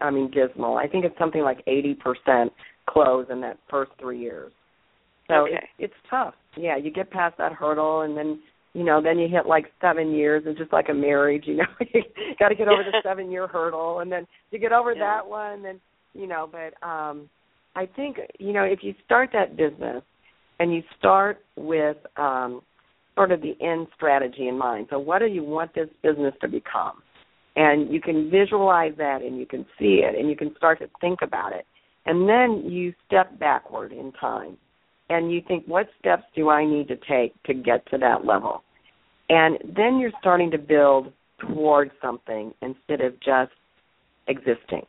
[0.02, 0.78] I mean, dismal.
[0.78, 2.50] I think it's something like 80%
[2.88, 4.52] close in that first three years.
[5.32, 5.54] So Okay.
[5.54, 6.34] it's, it's tough.
[6.58, 8.42] Yeah, you get past that hurdle, and then
[8.74, 10.44] you know, then you hit like seven years.
[10.46, 11.66] It's just like a marriage, you know.
[11.94, 12.04] you
[12.40, 15.00] got to get over the seven-year hurdle, and then you get over Yeah.
[15.00, 15.80] that one, then
[16.14, 16.50] you know.
[16.52, 17.30] But um
[17.76, 20.04] I think you know if you start that business
[20.60, 22.62] and you start with um
[23.16, 24.88] sort of the end strategy in mind.
[24.90, 27.02] So what do you want this business to become?
[27.58, 30.88] And you can visualize that and you can see it and you can start to
[31.02, 31.66] think about it.
[32.06, 34.58] And then you step backward in time
[35.12, 38.64] and you think, what steps do I need to take to get to that level?
[39.30, 43.52] And then you're starting to build towards something instead of just
[44.28, 44.86] existing.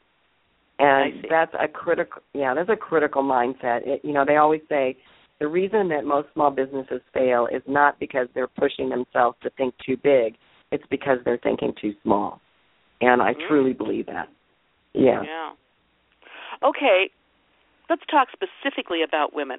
[0.78, 3.86] And that's a critical yeah, that's a critical mindset.
[3.86, 4.96] It, you know, they always say
[5.40, 9.74] the reason that most small businesses fail is not because they're pushing themselves to think
[9.84, 10.36] too big.
[10.70, 12.40] It's because they're thinking too small.
[13.00, 13.48] And I Mm.
[13.48, 14.28] truly believe that.
[14.94, 15.22] Yeah.
[15.22, 15.52] yeah
[16.62, 17.10] okay
[17.88, 19.58] let's talk specifically about women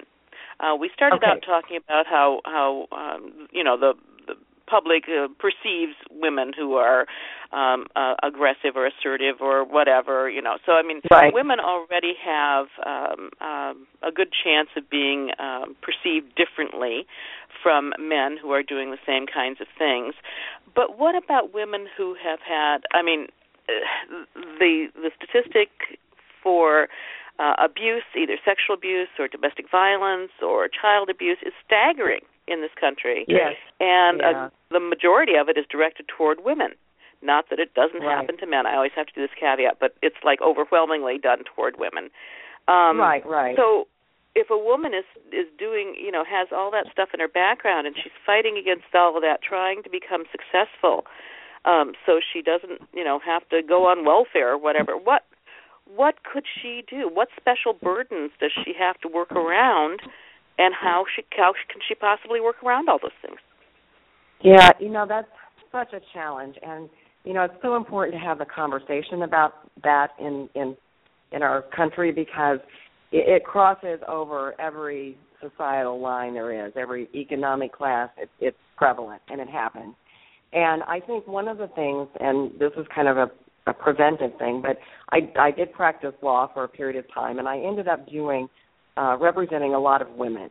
[0.60, 1.26] uh we started Okay.
[1.26, 3.94] out talking about how how um you know the
[4.26, 4.34] the
[4.66, 7.06] public uh, perceives women who are
[7.52, 11.32] um uh, aggressive or assertive or whatever you know so i mean Right.
[11.32, 17.06] women already have um, um, a good chance of being um, perceived differently
[17.62, 20.14] from men who are doing the same kinds of things.
[20.74, 22.78] But what about women who have had?
[22.92, 23.28] I mean,
[24.34, 25.98] the the statistic
[26.42, 26.88] for
[27.44, 32.72] uh, abuse, either sexual abuse or domestic violence or child abuse, is staggering in this
[32.80, 33.56] country, Yes.
[33.80, 34.30] and Yeah.
[34.30, 36.74] uh, the majority of it is directed toward women.
[37.20, 38.16] Not that it doesn't Right.
[38.16, 38.66] happen to men.
[38.66, 42.10] I always have to do this caveat, but it's like overwhelmingly done toward women.
[42.68, 43.56] Um, right, right.
[43.56, 43.88] So,
[44.34, 47.86] if a woman is is doing, you know, has all that stuff in her background,
[47.86, 51.06] and she's fighting against all of that, trying to become successful,
[51.64, 54.96] um, so she doesn't, you know, have to go on welfare or whatever.
[54.96, 55.24] What
[55.86, 57.10] what could she do?
[57.12, 60.00] What special burdens does she have to work around,
[60.58, 63.38] and how she how can she possibly work around all those things?
[64.42, 65.28] Yeah, you know, that's
[65.72, 66.88] such a challenge and
[67.24, 70.76] you know, it's so important to have the conversation about that in in
[71.32, 72.58] in our country because
[73.12, 78.10] it, it crosses over every societal line there is, every economic class.
[78.18, 79.94] It, it's prevalent and it happens.
[80.52, 83.30] And I think one of the things, and this is kind of a,
[83.66, 84.78] a preventive thing, but
[85.10, 88.48] I, I did practice law for a period of time, and I ended up doing
[88.96, 90.50] uh, representing a lot of women.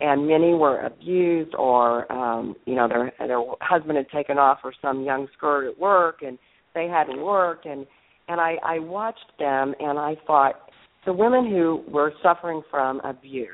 [0.00, 4.72] And many were abused or um you know their their husband had taken off for
[4.82, 6.38] some young skirt at work and
[6.74, 7.66] they hadn't worked.
[7.66, 7.86] And
[8.26, 10.70] and I I watched them and I thought
[11.06, 13.50] the women who were suffering from abuse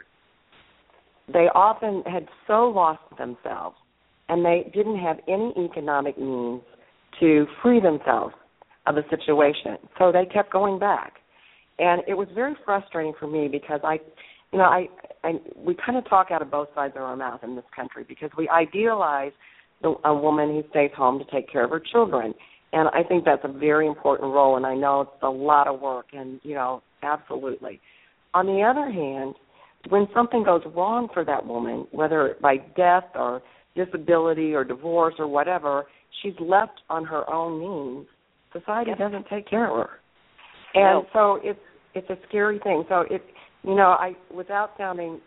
[1.33, 3.77] they often had so lost themselves
[4.29, 6.63] and they didn't have any economic means
[7.21, 8.35] to free themselves
[8.89, 11.15] of the situation so they kept going back
[11.79, 13.99] and it was very frustrating for me because I
[14.53, 14.87] you know, I,
[15.25, 18.05] I we kind of talk out of both sides of our mouth in this country
[18.09, 19.33] because we idealize
[19.83, 22.35] the, a woman who stays home to take care of her children,
[22.73, 24.57] and I think that's a very important role.
[24.57, 27.81] And I know it's a lot of work, and you know, absolutely.
[28.35, 29.35] On the other hand,
[29.91, 33.43] when something goes wrong for that woman, whether by death or
[33.75, 35.85] disability or divorce or whatever,
[36.23, 38.07] she's left on her own means.
[38.53, 38.99] Society Yep.
[38.99, 40.01] doesn't take care of her,
[40.75, 41.07] and No.
[41.13, 41.61] so it's
[41.95, 42.85] it's a scary thing.
[42.89, 43.23] So it
[43.65, 45.21] you know, I without sounding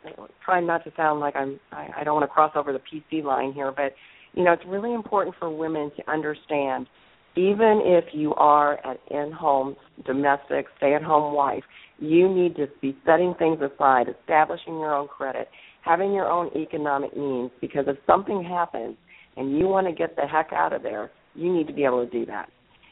[0.44, 3.24] trying not to sound like I'm I, I don't want to cross over the PC
[3.24, 3.94] line here, but
[4.34, 6.88] you know, it's really important for women to understand
[7.36, 11.64] even if you are an in-home domestic stay-at-home wife,
[12.00, 15.48] you need to be setting things aside, establishing your own credit,
[15.84, 18.98] having your own economic means because if something happens
[19.38, 22.06] and you want to get the heck out of there, you need to be able
[22.06, 22.50] to do that.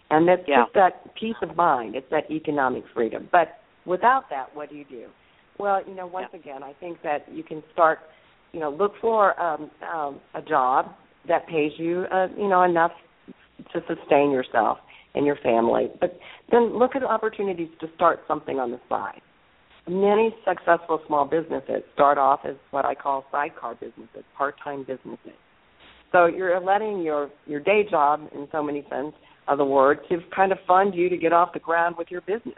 [0.10, 0.64] And that's Yeah.
[0.64, 1.95] just that peace of mind.
[1.95, 3.30] It's that economic freedom.
[3.32, 5.07] But without that, what do you do?
[5.57, 7.99] Well, you know, once again, I think that you can start,
[8.53, 10.95] you know, look for um, um, a job
[11.28, 12.93] that pays you, uh, you know, enough
[13.74, 14.80] to sustain yourself
[15.16, 15.91] and your family.
[15.99, 16.18] But
[16.49, 19.22] then look at opportunities to start something on the side.
[19.88, 25.38] Many successful small businesses start off as what I call sidecar businesses, part-time businesses.
[26.12, 29.14] So you're letting your your day job, in so many sense
[29.50, 32.22] of the word, to kind of fund you to get off the ground with your
[32.22, 32.56] business.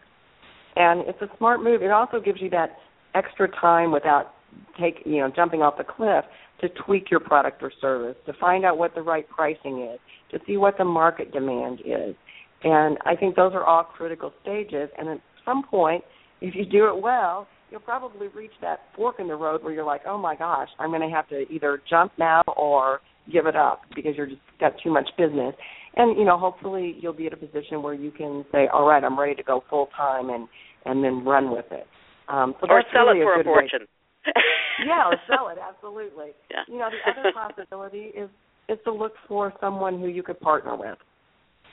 [0.76, 1.82] And it's a smart move.
[1.82, 2.78] It also gives you that
[3.16, 4.34] extra time without
[4.80, 6.26] take you know jumping off the cliff
[6.62, 10.00] to tweak your product or service, to find out what the right pricing is,
[10.32, 12.16] to see what the market demand is.
[12.64, 14.90] And I think those are all critical stages.
[14.98, 16.04] And at some point,
[16.40, 19.86] if you do it well, you'll probably reach that fork in the road where you're
[19.86, 23.56] like, oh my gosh, I'm going to have to either jump now or give it
[23.56, 25.56] up because you're just got too much business.
[25.96, 29.04] And you know, hopefully you'll be at a position where you can say, all right,
[29.04, 30.48] I'm ready to go full time and
[30.86, 31.86] and then run with it.
[32.28, 33.88] Um, so or sell really it for a, a fortune.
[34.86, 36.32] yeah, or sell it absolutely.
[36.52, 36.64] Yeah.
[36.68, 38.30] You know, the other possibility is
[38.70, 40.98] is to look for someone who you could partner with.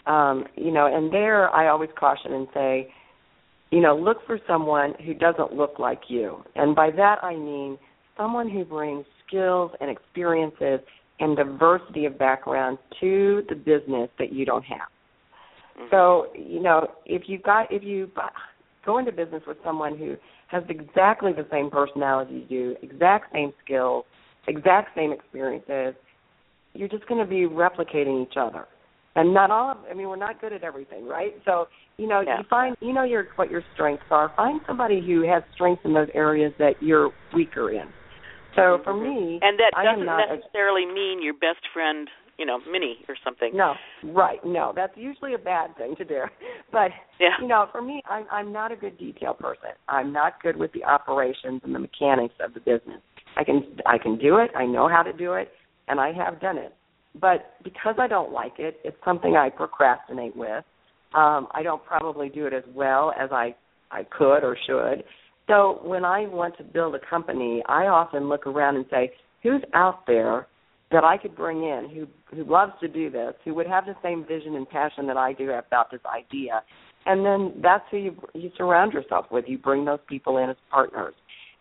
[0.06, 2.92] Um, you know, and there I always caution and say,
[3.70, 6.42] you know, look for someone who doesn't look like you.
[6.56, 7.78] And by that I mean
[8.16, 10.80] someone who brings skills and experiences
[11.20, 14.88] and diversity of background to the business that you don't have.
[15.78, 15.86] Mm-hmm.
[15.90, 18.10] So, you know, if you got if you
[18.84, 20.16] go into business with someone who
[20.48, 24.04] has exactly the same personality as you do, exact same skills,
[24.46, 25.94] exact same experiences,
[26.74, 28.66] you're just going to be replicating each other.
[29.16, 31.34] And not all of I mean we're not good at everything, right?
[31.44, 31.66] So,
[31.96, 32.38] you know, yeah.
[32.38, 34.32] you find you know your what your strengths are.
[34.36, 37.88] Find somebody who has strengths in those areas that you're weaker in.
[38.56, 42.98] So for me, and that doesn't necessarily a, mean your best friend, you know, Minnie
[43.08, 43.52] or something.
[43.54, 43.74] No,
[44.04, 44.38] right?
[44.44, 46.22] No, that's usually a bad thing to do.
[46.70, 47.28] But yeah.
[47.40, 49.70] you know, for me, I'm I'm not a good detail person.
[49.88, 53.00] I'm not good with the operations and the mechanics of the business.
[53.38, 54.50] I can I can do it.
[54.54, 55.48] I know how to do it,
[55.88, 56.74] and I have done it.
[57.18, 60.62] But because I don't like it, it's something I procrastinate with.
[61.14, 63.54] Um, I don't probably do it as well as I
[63.90, 65.04] I could or should.
[65.48, 69.62] So when I want to build a company, I often look around and say, who's
[69.74, 70.46] out there
[70.90, 73.94] that I could bring in who who loves to do this, who would have the
[74.02, 76.62] same vision and passion that I do about this idea,
[77.06, 79.46] and then that's who you you surround yourself with.
[79.48, 81.14] You bring those people in as partners,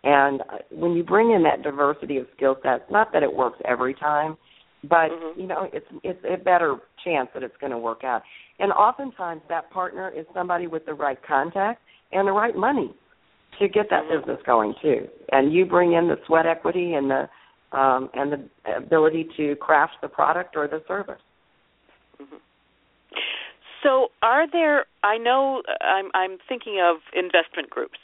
[0.03, 3.59] and uh, when you bring in that diversity of skill sets, not that it works
[3.65, 4.37] every time,
[4.83, 5.39] but mm-hmm.
[5.39, 8.21] you know it's it's a better chance that it's going to work out.
[8.59, 11.81] And oftentimes that partner is somebody with the right contact
[12.11, 12.93] and the right money
[13.59, 14.19] to get that mm-hmm.
[14.19, 15.07] business going too.
[15.31, 17.29] And you bring in the sweat equity and the
[17.73, 21.21] um, and the ability to craft the product or the service.
[22.21, 22.37] Mm-hmm.
[23.83, 24.85] So, are there?
[25.03, 27.99] I know I'm I'm thinking of investment groups.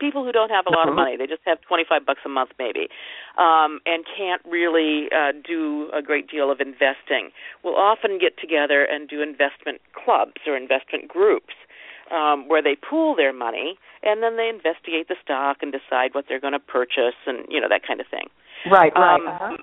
[0.00, 1.02] People who don't have a lot of Mhm.
[1.02, 2.88] money, they just have 25 bucks a month maybe,
[3.36, 7.32] um, and can't really uh, do a great deal of investing,
[7.64, 11.54] will often get together and do investment clubs or investment groups
[12.10, 16.24] um, where they pool their money and then they investigate the stock and decide what
[16.28, 18.28] they're going to purchase and you know that kind of thing.
[18.70, 19.14] Right, right.
[19.14, 19.56] Um, uh-huh.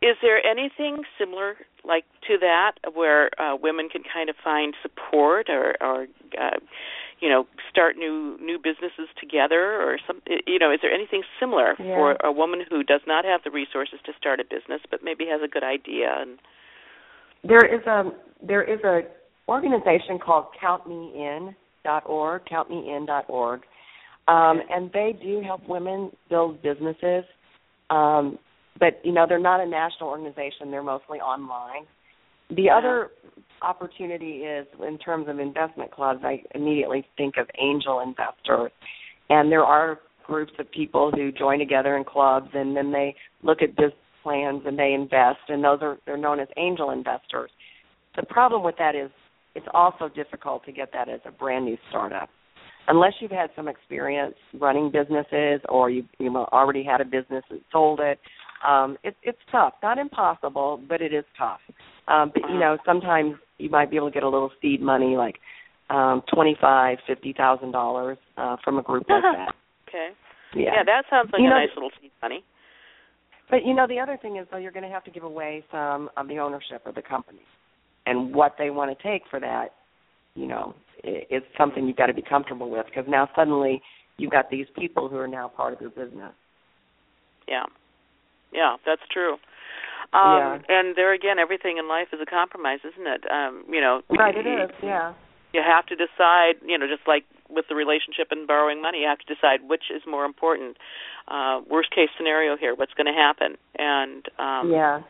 [0.00, 5.48] Is there anything similar like to that where uh, women can kind of find support
[5.48, 6.06] or, or
[6.40, 6.58] uh,
[7.20, 11.74] you know, start new new businesses together or some you know, is there anything similar
[11.78, 11.96] Yeah.
[11.96, 15.26] for a woman who does not have the resources to start a business but maybe
[15.26, 16.38] has a good idea and
[17.42, 18.12] There is a
[18.42, 19.02] there is a
[19.48, 20.46] organization called
[21.88, 23.60] CountMeIn.org, CountMeIn.org,
[24.28, 27.24] um, and they do help women build businesses.
[27.90, 28.38] Um,
[28.78, 31.86] but you know they're not a national organization; they're mostly online.
[32.50, 32.78] The Yeah.
[32.78, 33.10] other
[33.62, 36.24] opportunity is in terms of investment clubs.
[36.24, 38.72] I immediately think of angel investors,
[39.30, 43.62] and there are groups of people who join together in clubs, and then they look
[43.62, 47.50] at business plans and they invest, and those are they're known as angel investors.
[48.16, 49.10] The problem with that is
[49.58, 52.28] it's also difficult to get that as a brand new startup.
[52.88, 57.44] Unless you've had some experience running businesses or you you know, already had a business
[57.50, 58.18] and sold it,
[58.66, 59.74] um, it, it's tough.
[59.82, 61.60] Not impossible, but it is tough.
[62.08, 65.16] Um, but you know, sometimes you might be able to get a little seed money,
[65.16, 65.36] like
[65.90, 69.52] um, twenty five, fifty thousand dollars uh, from a group like that.
[69.88, 70.08] okay.
[70.54, 70.70] Yeah.
[70.76, 72.42] Yeah, that sounds like You a know- nice little seed money.
[73.50, 75.62] But you know, the other thing is though, you're going to have to give away
[75.70, 77.40] some of the ownership of the company,
[78.08, 79.74] and what they want to take for that,
[80.34, 83.82] you know, i- is something you've got to be comfortable with because now suddenly
[84.16, 86.32] you've got these people who are now part of your business.
[87.46, 87.66] Yeah.
[88.52, 89.34] Yeah, that's true.
[90.12, 90.58] Um Yeah.
[90.68, 93.22] and there again everything in life is a compromise, isn't it?
[93.30, 94.70] Um, you know, Right, it is.
[94.82, 95.12] Yeah.
[95.52, 99.08] you have to decide, you know, just like with the relationship and borrowing money, you
[99.08, 100.76] have to decide which is more important.
[101.28, 105.00] Uh worst case scenario here, what's going to happen and um yeah.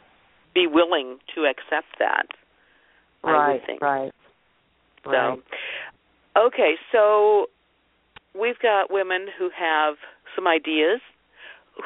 [0.54, 2.26] be willing to accept that.
[3.28, 3.66] I would Right.
[3.66, 3.82] think.
[3.82, 4.12] Right.
[5.04, 5.38] Right.
[6.36, 7.46] So, okay, so
[8.38, 9.96] we've got women who have
[10.34, 11.00] some ideas,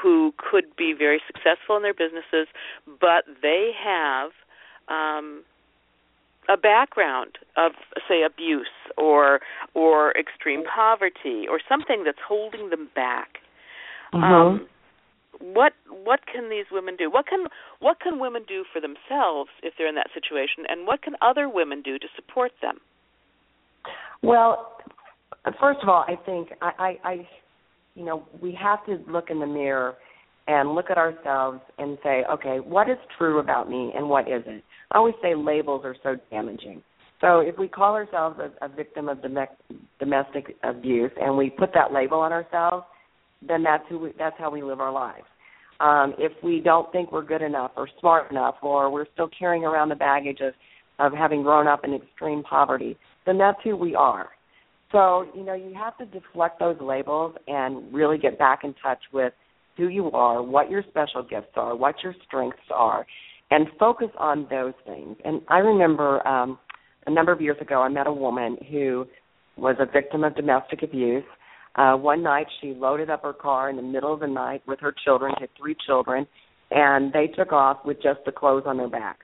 [0.03, 2.49] who could be very successful in their businesses,
[3.01, 4.30] but they have
[4.88, 5.45] um,
[6.49, 7.72] a background of,
[8.09, 8.66] say, abuse
[8.97, 9.40] or
[9.74, 13.38] or extreme poverty or something that's holding them back.
[14.12, 14.24] Mm-hmm.
[14.24, 14.68] Um,
[15.43, 15.72] what
[16.05, 17.11] what can these women do?
[17.11, 17.47] What can
[17.80, 21.49] what can women do for themselves if they're in that situation, and what can other
[21.49, 22.78] women do to support them?
[24.22, 24.78] Well,
[25.61, 27.28] first of all, I think I, I, I
[27.95, 29.95] you know, we have to look in the mirror
[30.49, 34.62] and look at ourselves and say, okay, what is true about me and what isn't?
[34.90, 36.82] I always say labels are so damaging.
[37.20, 41.93] So if we call ourselves a, a victim of domestic abuse and we put that
[41.93, 42.84] label on ourselves,
[43.47, 45.24] then that's who we, that's how we live our lives.
[45.80, 49.64] Um, if we don't think we're good enough or smart enough, or we're still carrying
[49.64, 50.55] around the baggage of
[50.99, 54.28] of having grown up in extreme poverty, then that's who we are.
[54.93, 59.01] So you know you have to deflect those labels and really get back in touch
[59.12, 59.32] with
[59.76, 63.07] who you are, what your special gifts are, what your strengths are,
[63.51, 65.16] and focus on those things.
[65.24, 66.59] And I remember um,
[67.07, 69.07] a number of years ago, I met a woman who
[69.57, 71.24] was a victim of domestic abuse
[71.77, 74.81] uh, one night, she loaded up her car in the middle of the night with
[74.81, 76.27] her children, had three children,
[76.70, 79.20] and they took off with just the clothes on their back.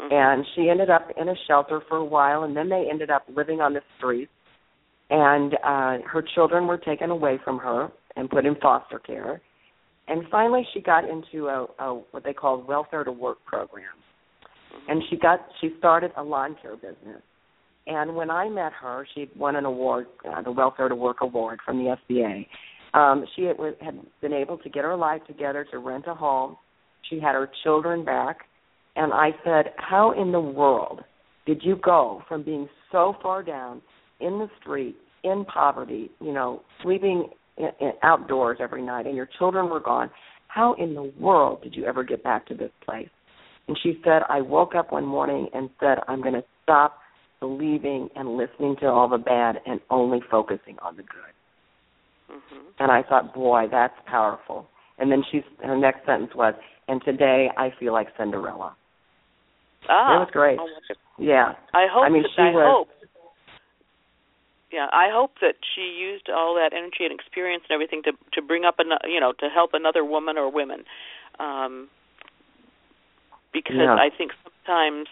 [0.00, 0.12] Mm-hmm.
[0.12, 3.24] And she ended up in a shelter for a while, and then they ended up
[3.34, 4.32] living on the streets.
[5.10, 9.40] And uh, her children were taken away from her and put in foster care.
[10.08, 13.84] And finally, she got into a, a what they call welfare to work program,
[14.44, 14.90] mm-hmm.
[14.90, 17.22] and she got she started a lawn care business
[17.88, 21.60] and when I met her, she won an award, uh, the Welfare to Work Award
[21.64, 22.46] from the SBA.
[22.92, 26.56] Um, she had, had been able to get her life together to rent a home.
[27.08, 28.40] She had her children back.
[28.94, 31.00] And I said, How in the world
[31.46, 33.80] did you go from being so far down
[34.20, 39.28] in the street, in poverty, you know, sleeping in, in, outdoors every night, and your
[39.38, 40.10] children were gone?
[40.48, 43.08] How in the world did you ever get back to this place?
[43.66, 46.98] And she said, I woke up one morning and said, I'm going to stop
[47.40, 52.36] believing and listening to all the bad and only focusing on the good.
[52.36, 52.66] Mm-hmm.
[52.78, 54.66] And I thought, boy, that's powerful.
[54.98, 56.54] And then she's her next sentence was,
[56.88, 58.74] "And today I feel like Cinderella."
[59.88, 60.58] Ah, it was great.
[60.60, 60.68] Oh,
[61.18, 61.52] yeah.
[61.72, 62.04] I hope.
[62.04, 62.86] I mean, that, she I was.
[62.86, 62.88] Hope,
[64.72, 68.42] yeah, I hope that she used all that energy and experience and everything to to
[68.42, 70.84] bring up an you know to help another woman or women,
[71.38, 71.88] um,
[73.52, 73.94] because yeah.
[73.94, 75.08] I think sometimes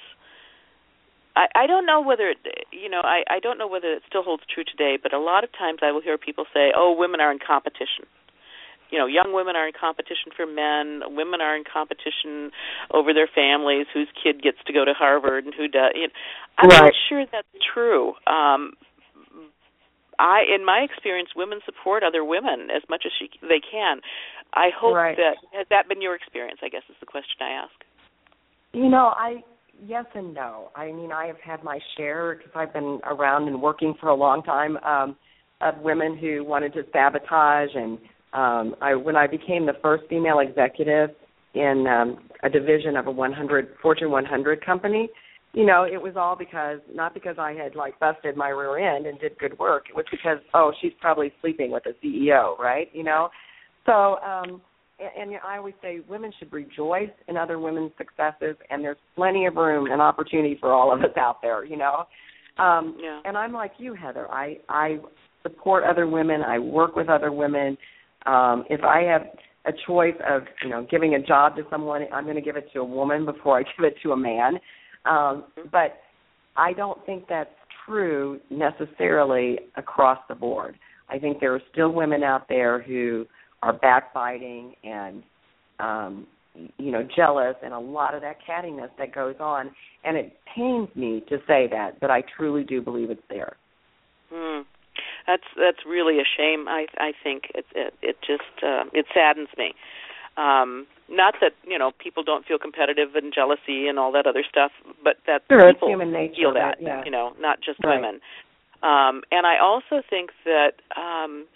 [1.37, 2.39] I, I don't know whether it,
[2.73, 5.45] you know I, I don't know whether it still holds true today, but a lot
[5.45, 8.09] of times I will hear people say, "Oh, women are in competition."
[8.91, 11.03] You know, young women are in competition for men.
[11.17, 12.53] Women are in competition
[12.95, 15.93] over their families, whose kid gets to go to Harvard and who does.
[15.95, 16.15] You know,
[16.59, 16.83] I'm right.
[16.83, 18.15] not sure that's true.
[18.27, 18.75] Um,
[20.19, 24.01] I, in my experience, women support other women as much as she, they can.
[24.55, 25.17] I hope right.
[25.17, 26.61] that has that been your experience.
[26.63, 27.75] I guess is the question I ask.
[28.73, 29.43] You know, I
[29.85, 30.71] yes and no.
[30.75, 34.15] I mean, I have had my share because I've been around and working for a
[34.15, 35.17] long time um,
[35.61, 37.71] of women who wanted to sabotage.
[37.75, 37.99] And
[38.33, 41.11] um, I, when I became the first female executive
[41.55, 45.09] in um, a division of a 100 Fortune 100 company,
[45.53, 49.07] you know, it was all because not because I had like busted my rear end
[49.07, 49.87] and did good work.
[49.89, 52.89] It was because oh, she's probably sleeping with a CEO, right?
[52.93, 53.31] You know,
[53.87, 54.17] so.
[54.19, 54.61] um
[54.99, 59.47] and, and I always say women should rejoice in other women's successes, and there's plenty
[59.47, 62.05] of room and opportunity for all of us out there, you know.
[62.59, 63.21] Um, yeah.
[63.25, 64.31] And I'm like you, Heather.
[64.31, 64.99] I I
[65.43, 66.43] support other women.
[66.43, 67.77] I work with other women.
[68.25, 69.23] Um, if I have
[69.67, 72.69] a choice of you know giving a job to someone, I'm going to give it
[72.73, 74.55] to a woman before I give it to a man.
[75.05, 75.99] Um, but
[76.57, 77.51] I don't think that's
[77.87, 80.79] true necessarily across the board.
[81.09, 83.27] I think there are still women out there who
[83.63, 85.23] are backbiting and
[85.81, 86.27] um
[86.79, 89.71] you know jealous and a lot of that cattiness that goes on.
[90.05, 93.57] And it pains me to say that but i truly do believe it's there.
[94.33, 94.63] Hmm.
[95.27, 96.67] That's that's really a shame.
[96.69, 99.75] I i think it it, it just uh, it saddens me.
[100.37, 104.45] Um not that you know people don't feel competitive and jealousy and all that other
[104.49, 104.73] stuff
[105.05, 107.03] but that sure, people human nature, feel that yeah.
[107.05, 107.97] you know not just right.
[107.97, 108.21] women.
[108.83, 111.47] Um and i also think that um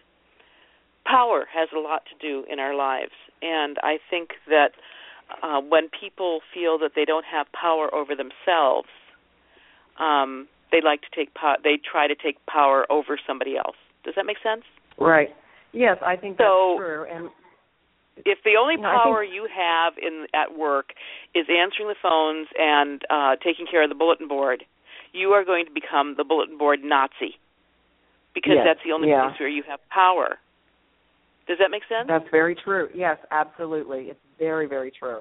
[1.05, 4.73] power has a lot to do in our lives, and I think that
[5.43, 8.89] uh, when people feel that they don't have power over themselves,
[9.99, 13.77] um, they like to take po- they try to take power over somebody else.
[14.05, 14.63] Does that make sense?
[14.99, 15.31] Right.
[15.73, 17.07] Yes, I think so, that's true.
[17.11, 17.31] And
[18.27, 19.35] if the only no, power think...
[19.35, 20.93] you have in at work
[21.35, 24.65] is answering the phones and uh, taking care of the bulletin board,
[25.13, 27.39] you are going to become the bulletin board Nazi
[28.35, 28.67] because yes.
[28.67, 29.29] that's the only yeah.
[29.29, 30.39] place where you have power
[31.51, 32.07] Does that make sense?
[32.07, 32.89] That's very true.
[32.95, 34.15] Yes, absolutely.
[34.15, 35.19] It's very, very true.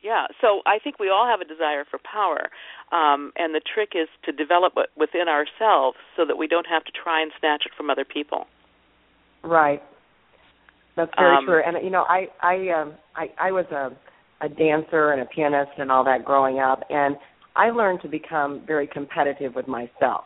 [0.00, 2.48] Yeah, so I think we all have a desire for power,
[2.92, 6.84] um, and the trick is to develop it within ourselves so that we don't have
[6.84, 8.46] to try and snatch it from other people.
[9.42, 9.82] Right.
[10.94, 11.62] That's very Um, true.
[11.66, 13.90] And you know, I I um I I was a
[14.40, 17.16] a dancer and a pianist and all that growing up and
[17.56, 20.24] I learned to become very competitive with myself.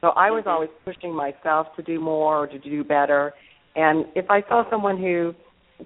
[0.00, 0.52] So I was Mhm.
[0.52, 3.34] always pushing myself to do more or to do better.
[3.76, 5.32] And if I saw someone who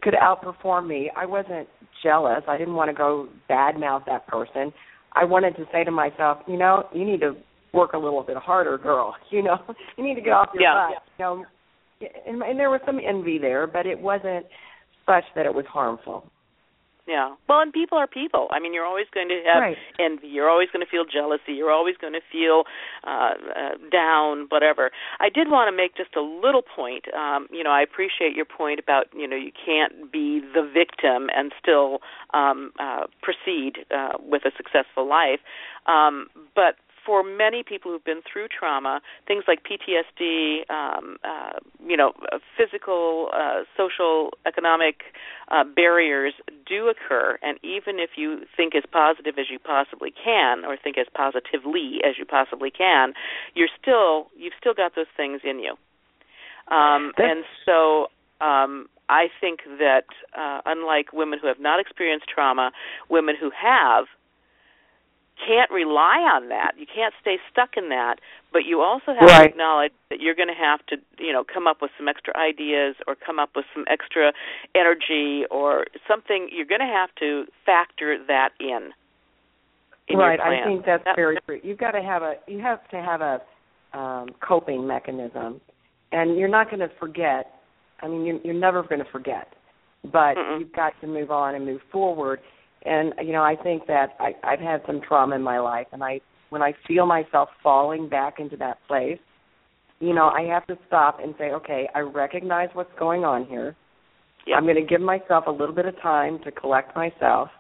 [0.01, 1.69] could outperform me, I wasn't
[2.03, 2.43] jealous.
[2.49, 4.73] I didn't want to go badmouth that person.
[5.15, 7.35] I wanted to say to myself, you know, you need to
[7.75, 9.15] work a little bit harder, girl.
[9.31, 9.59] You know,
[9.97, 10.89] you need to get off your Yeah.
[10.91, 11.03] butt.
[11.19, 11.45] You know,
[12.27, 14.47] and, and there was some envy there, but it wasn't
[15.07, 16.25] such that it was harmful.
[17.11, 17.35] Yeah.
[17.49, 18.47] Well, and people are people.
[18.53, 19.77] I mean, you're always going to have Right.
[19.99, 20.29] envy.
[20.29, 21.55] You're always going to feel jealousy.
[21.55, 22.63] You're always going to feel
[23.03, 24.93] uh, uh, down, whatever.
[25.19, 27.13] I did want to make just a little point.
[27.13, 31.29] Um, you know, I appreciate your point about you know you can't be the victim
[31.35, 31.99] and still
[32.33, 35.41] um, uh, proceed uh, with a successful life.
[35.87, 36.77] Um, but
[37.11, 42.39] for many people who've been through trauma, things like PTSD, um, uh, you know, uh,
[42.57, 45.03] physical, uh, social, economic
[45.49, 46.35] uh, barriers
[46.65, 47.37] do occur.
[47.43, 51.99] And even if you think as positive as you possibly can, or think as positively
[52.09, 53.15] as you possibly can,
[53.57, 55.73] you're still you've still got those things in you.
[56.73, 58.07] Um, and so
[58.41, 60.05] um, I think that
[60.39, 62.71] uh, unlike women who have not experienced trauma,
[63.09, 64.05] women who have
[65.47, 66.73] can't rely on that.
[66.79, 68.17] You can't stay stuck in that,
[68.53, 71.67] but you also have to acknowledge that you're going to have to, you know, come
[71.67, 74.33] up with some extra ideas or come up with some extra
[74.75, 76.49] energy or something.
[76.53, 78.91] You're going to have to factor that in.
[80.09, 80.41] in right.
[80.41, 81.61] I think that's That- very true.
[81.63, 83.41] You've got to have a you have to have a
[83.99, 85.61] um coping mechanism.
[86.13, 87.55] And you're not going to forget.
[88.03, 89.53] I mean, you're, you're never going to forget.
[90.03, 90.59] But Mm-mm.
[90.59, 92.41] you've got to move on and move forward.
[92.85, 96.03] And you know, I think that I I've had some trauma in my life and
[96.03, 96.21] I
[96.51, 99.19] when I feel myself falling back into that place,
[100.01, 103.77] you know, I have to stop and say, okay, I recognize what's going on here.
[104.47, 104.57] Yep.
[104.57, 107.51] I'm going to give myself a little bit of time to collect myself,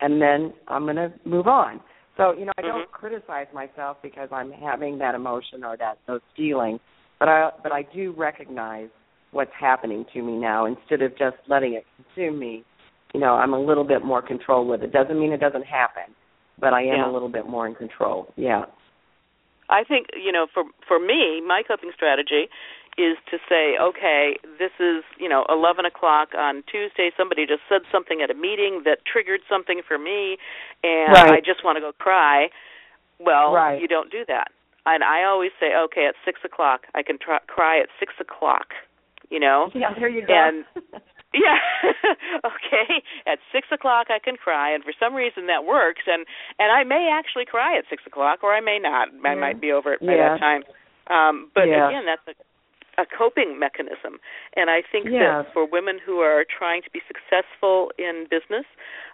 [0.00, 1.80] and then I'm going to move on.
[2.16, 2.90] So, you know, I don't Mhm.
[2.90, 6.80] criticize myself because I'm having that emotion or that those feelings,
[7.20, 8.90] but I but I do recognize
[9.30, 12.64] what's happening to me now instead of just letting it consume me.
[13.14, 14.92] You know, I'm a little bit more control with it.
[14.92, 16.14] Doesn't mean it doesn't happen,
[16.58, 17.10] but I am Yeah.
[17.10, 18.32] a little bit more in control.
[18.36, 18.66] Yeah.
[19.70, 22.48] I think you know for for me, my coping strategy
[22.96, 27.10] is to say, okay, this is you know eleven o'clock on Tuesday.
[27.16, 30.36] Somebody just said something at a meeting that triggered something for me,
[30.82, 31.32] and Right.
[31.32, 32.50] I just want to go cry.
[33.18, 33.80] Well, Right.
[33.80, 34.52] you don't do that.
[34.86, 38.72] And I always say, okay, at six o'clock, I can try, cry at six o'clock.
[39.28, 40.32] You know, Yeah, there you go.
[40.32, 40.64] And-
[41.34, 41.58] yeah.
[42.44, 43.02] okay.
[43.26, 46.02] At six o'clock I can cry, and for some reason that works.
[46.06, 46.26] And
[46.58, 49.08] and I may actually cry at six o'clock, or I may not.
[49.24, 49.34] I Yeah.
[49.34, 50.30] might be over it by Yeah.
[50.30, 50.64] that time.
[51.08, 51.88] Um, but Yeah.
[51.88, 52.34] again, that's a
[52.98, 54.18] a coping mechanism.
[54.56, 55.22] And I think Yes.
[55.22, 58.66] that for women who are trying to be successful in business,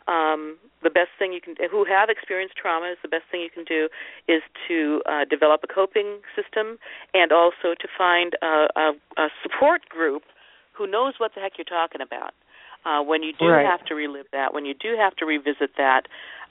[0.08, 3.50] um, the best thing you can who have experienced trauma is the best thing you
[3.50, 3.88] can do
[4.26, 6.78] is to uh, develop a coping system
[7.12, 10.24] and also to find a, a, a support group
[10.76, 12.34] who knows what the heck you're talking about.
[12.84, 13.64] Uh, when you do Right.
[13.64, 16.06] have to relive that, when you do have to revisit that,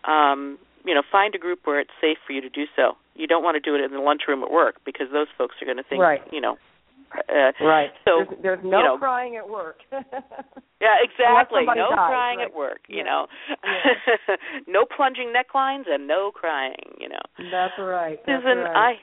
[0.06, 2.98] um, you know, find a group where it's safe for you to do so.
[3.16, 5.66] You don't want to do it in the lunchroom at work because those folks are
[5.66, 6.22] going to think, Right.
[6.32, 6.58] you know.
[7.30, 7.92] Uh, right.
[8.06, 9.78] So there's, there's no you know, crying at work.
[9.92, 11.62] yeah, exactly.
[11.68, 12.48] No dies, crying right.
[12.48, 13.04] at work, you Yeah.
[13.04, 13.28] know.
[14.68, 17.22] no plunging necklines and no crying, you know.
[17.52, 18.20] That's right.
[18.26, 18.76] That's Susan, right.
[18.76, 18.94] I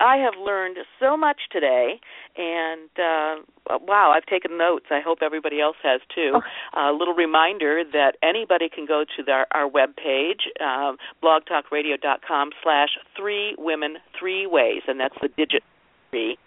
[0.00, 2.00] I have learned so much today,
[2.36, 4.86] and uh, wow, I've taken notes.
[4.90, 6.40] I hope everybody else has too.
[6.74, 6.90] Oh.
[6.90, 12.88] A little reminder that anybody can go to their, our web page, um, blogtalkradio.com slash
[13.16, 15.62] three women three ways, and that's the digit
[16.10, 16.38] three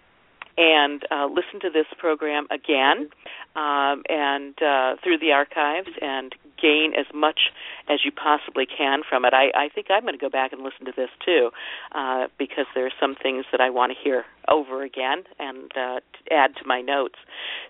[0.56, 3.08] and uh, listen to this program again
[3.56, 7.50] um, and uh, through the archives and gain as much
[7.90, 9.34] as you possibly can from it.
[9.34, 11.50] I, I think I'm going to go back and listen to this too
[11.92, 16.00] uh, because there are some things that I want to hear over again and uh,
[16.30, 17.16] add to my notes.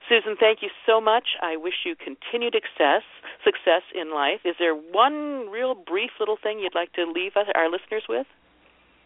[0.09, 1.37] Susan, thank you so much.
[1.43, 3.03] I wish you continued success
[3.45, 4.41] success in life.
[4.45, 8.27] Is there one real brief little thing you'd like to leave us, our listeners with?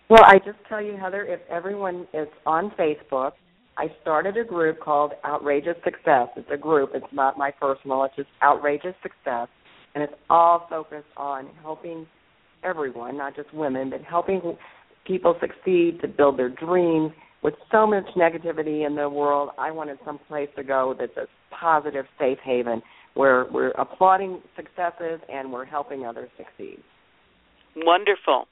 [0.08, 3.32] Well, I just tell you, Heather, if everyone is on Facebook,
[3.78, 6.28] I started a group called Outrageous Success.
[6.36, 6.90] It's a group.
[6.94, 8.02] It's not my personal.
[8.02, 9.46] It's just Outrageous Success,
[9.94, 12.04] and it's all focused on helping
[12.64, 14.56] everyone, not just women, but helping
[15.06, 17.12] people succeed to build their dreams.
[17.40, 21.26] With so much negativity in the world, I wanted some place to go that's a
[21.54, 22.82] positive safe haven
[23.14, 26.82] where we're applauding successes and we're helping others succeed.
[27.76, 28.48] Wonderful.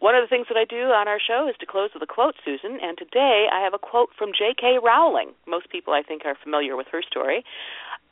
[0.00, 2.06] One of the things that I do on our show is to close with a
[2.06, 4.78] quote, Susan, and today I have a quote from J.K.
[4.82, 5.32] Rowling.
[5.46, 7.44] Most people, I think, are familiar with her story.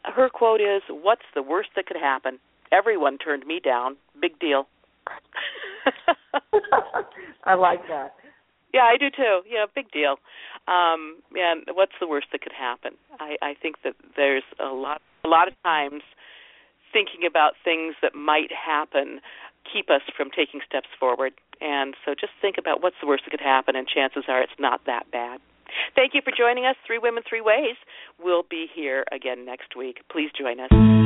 [0.05, 2.39] Her quote is, What's the worst that could happen?
[2.71, 3.97] Everyone turned me down.
[4.21, 4.69] Big deal.
[7.45, 8.15] I like that.
[8.75, 9.41] Yeah, I do too.
[9.49, 10.17] Yeah, big deal.
[10.69, 12.93] Um, and what's the worst that could happen?
[13.19, 16.03] I, I think that there's a lot, a lot of times
[16.93, 19.21] thinking about things that might happen
[19.71, 21.33] keep us from taking steps forward.
[21.61, 24.59] And so just think about what's the worst that could happen, and chances are it's
[24.59, 25.41] not that bad.
[25.95, 26.77] Thank you for joining us.
[26.87, 27.77] Three Women, Three Ways.
[28.23, 29.99] We'll be here again next week.
[30.11, 30.98] Please join us.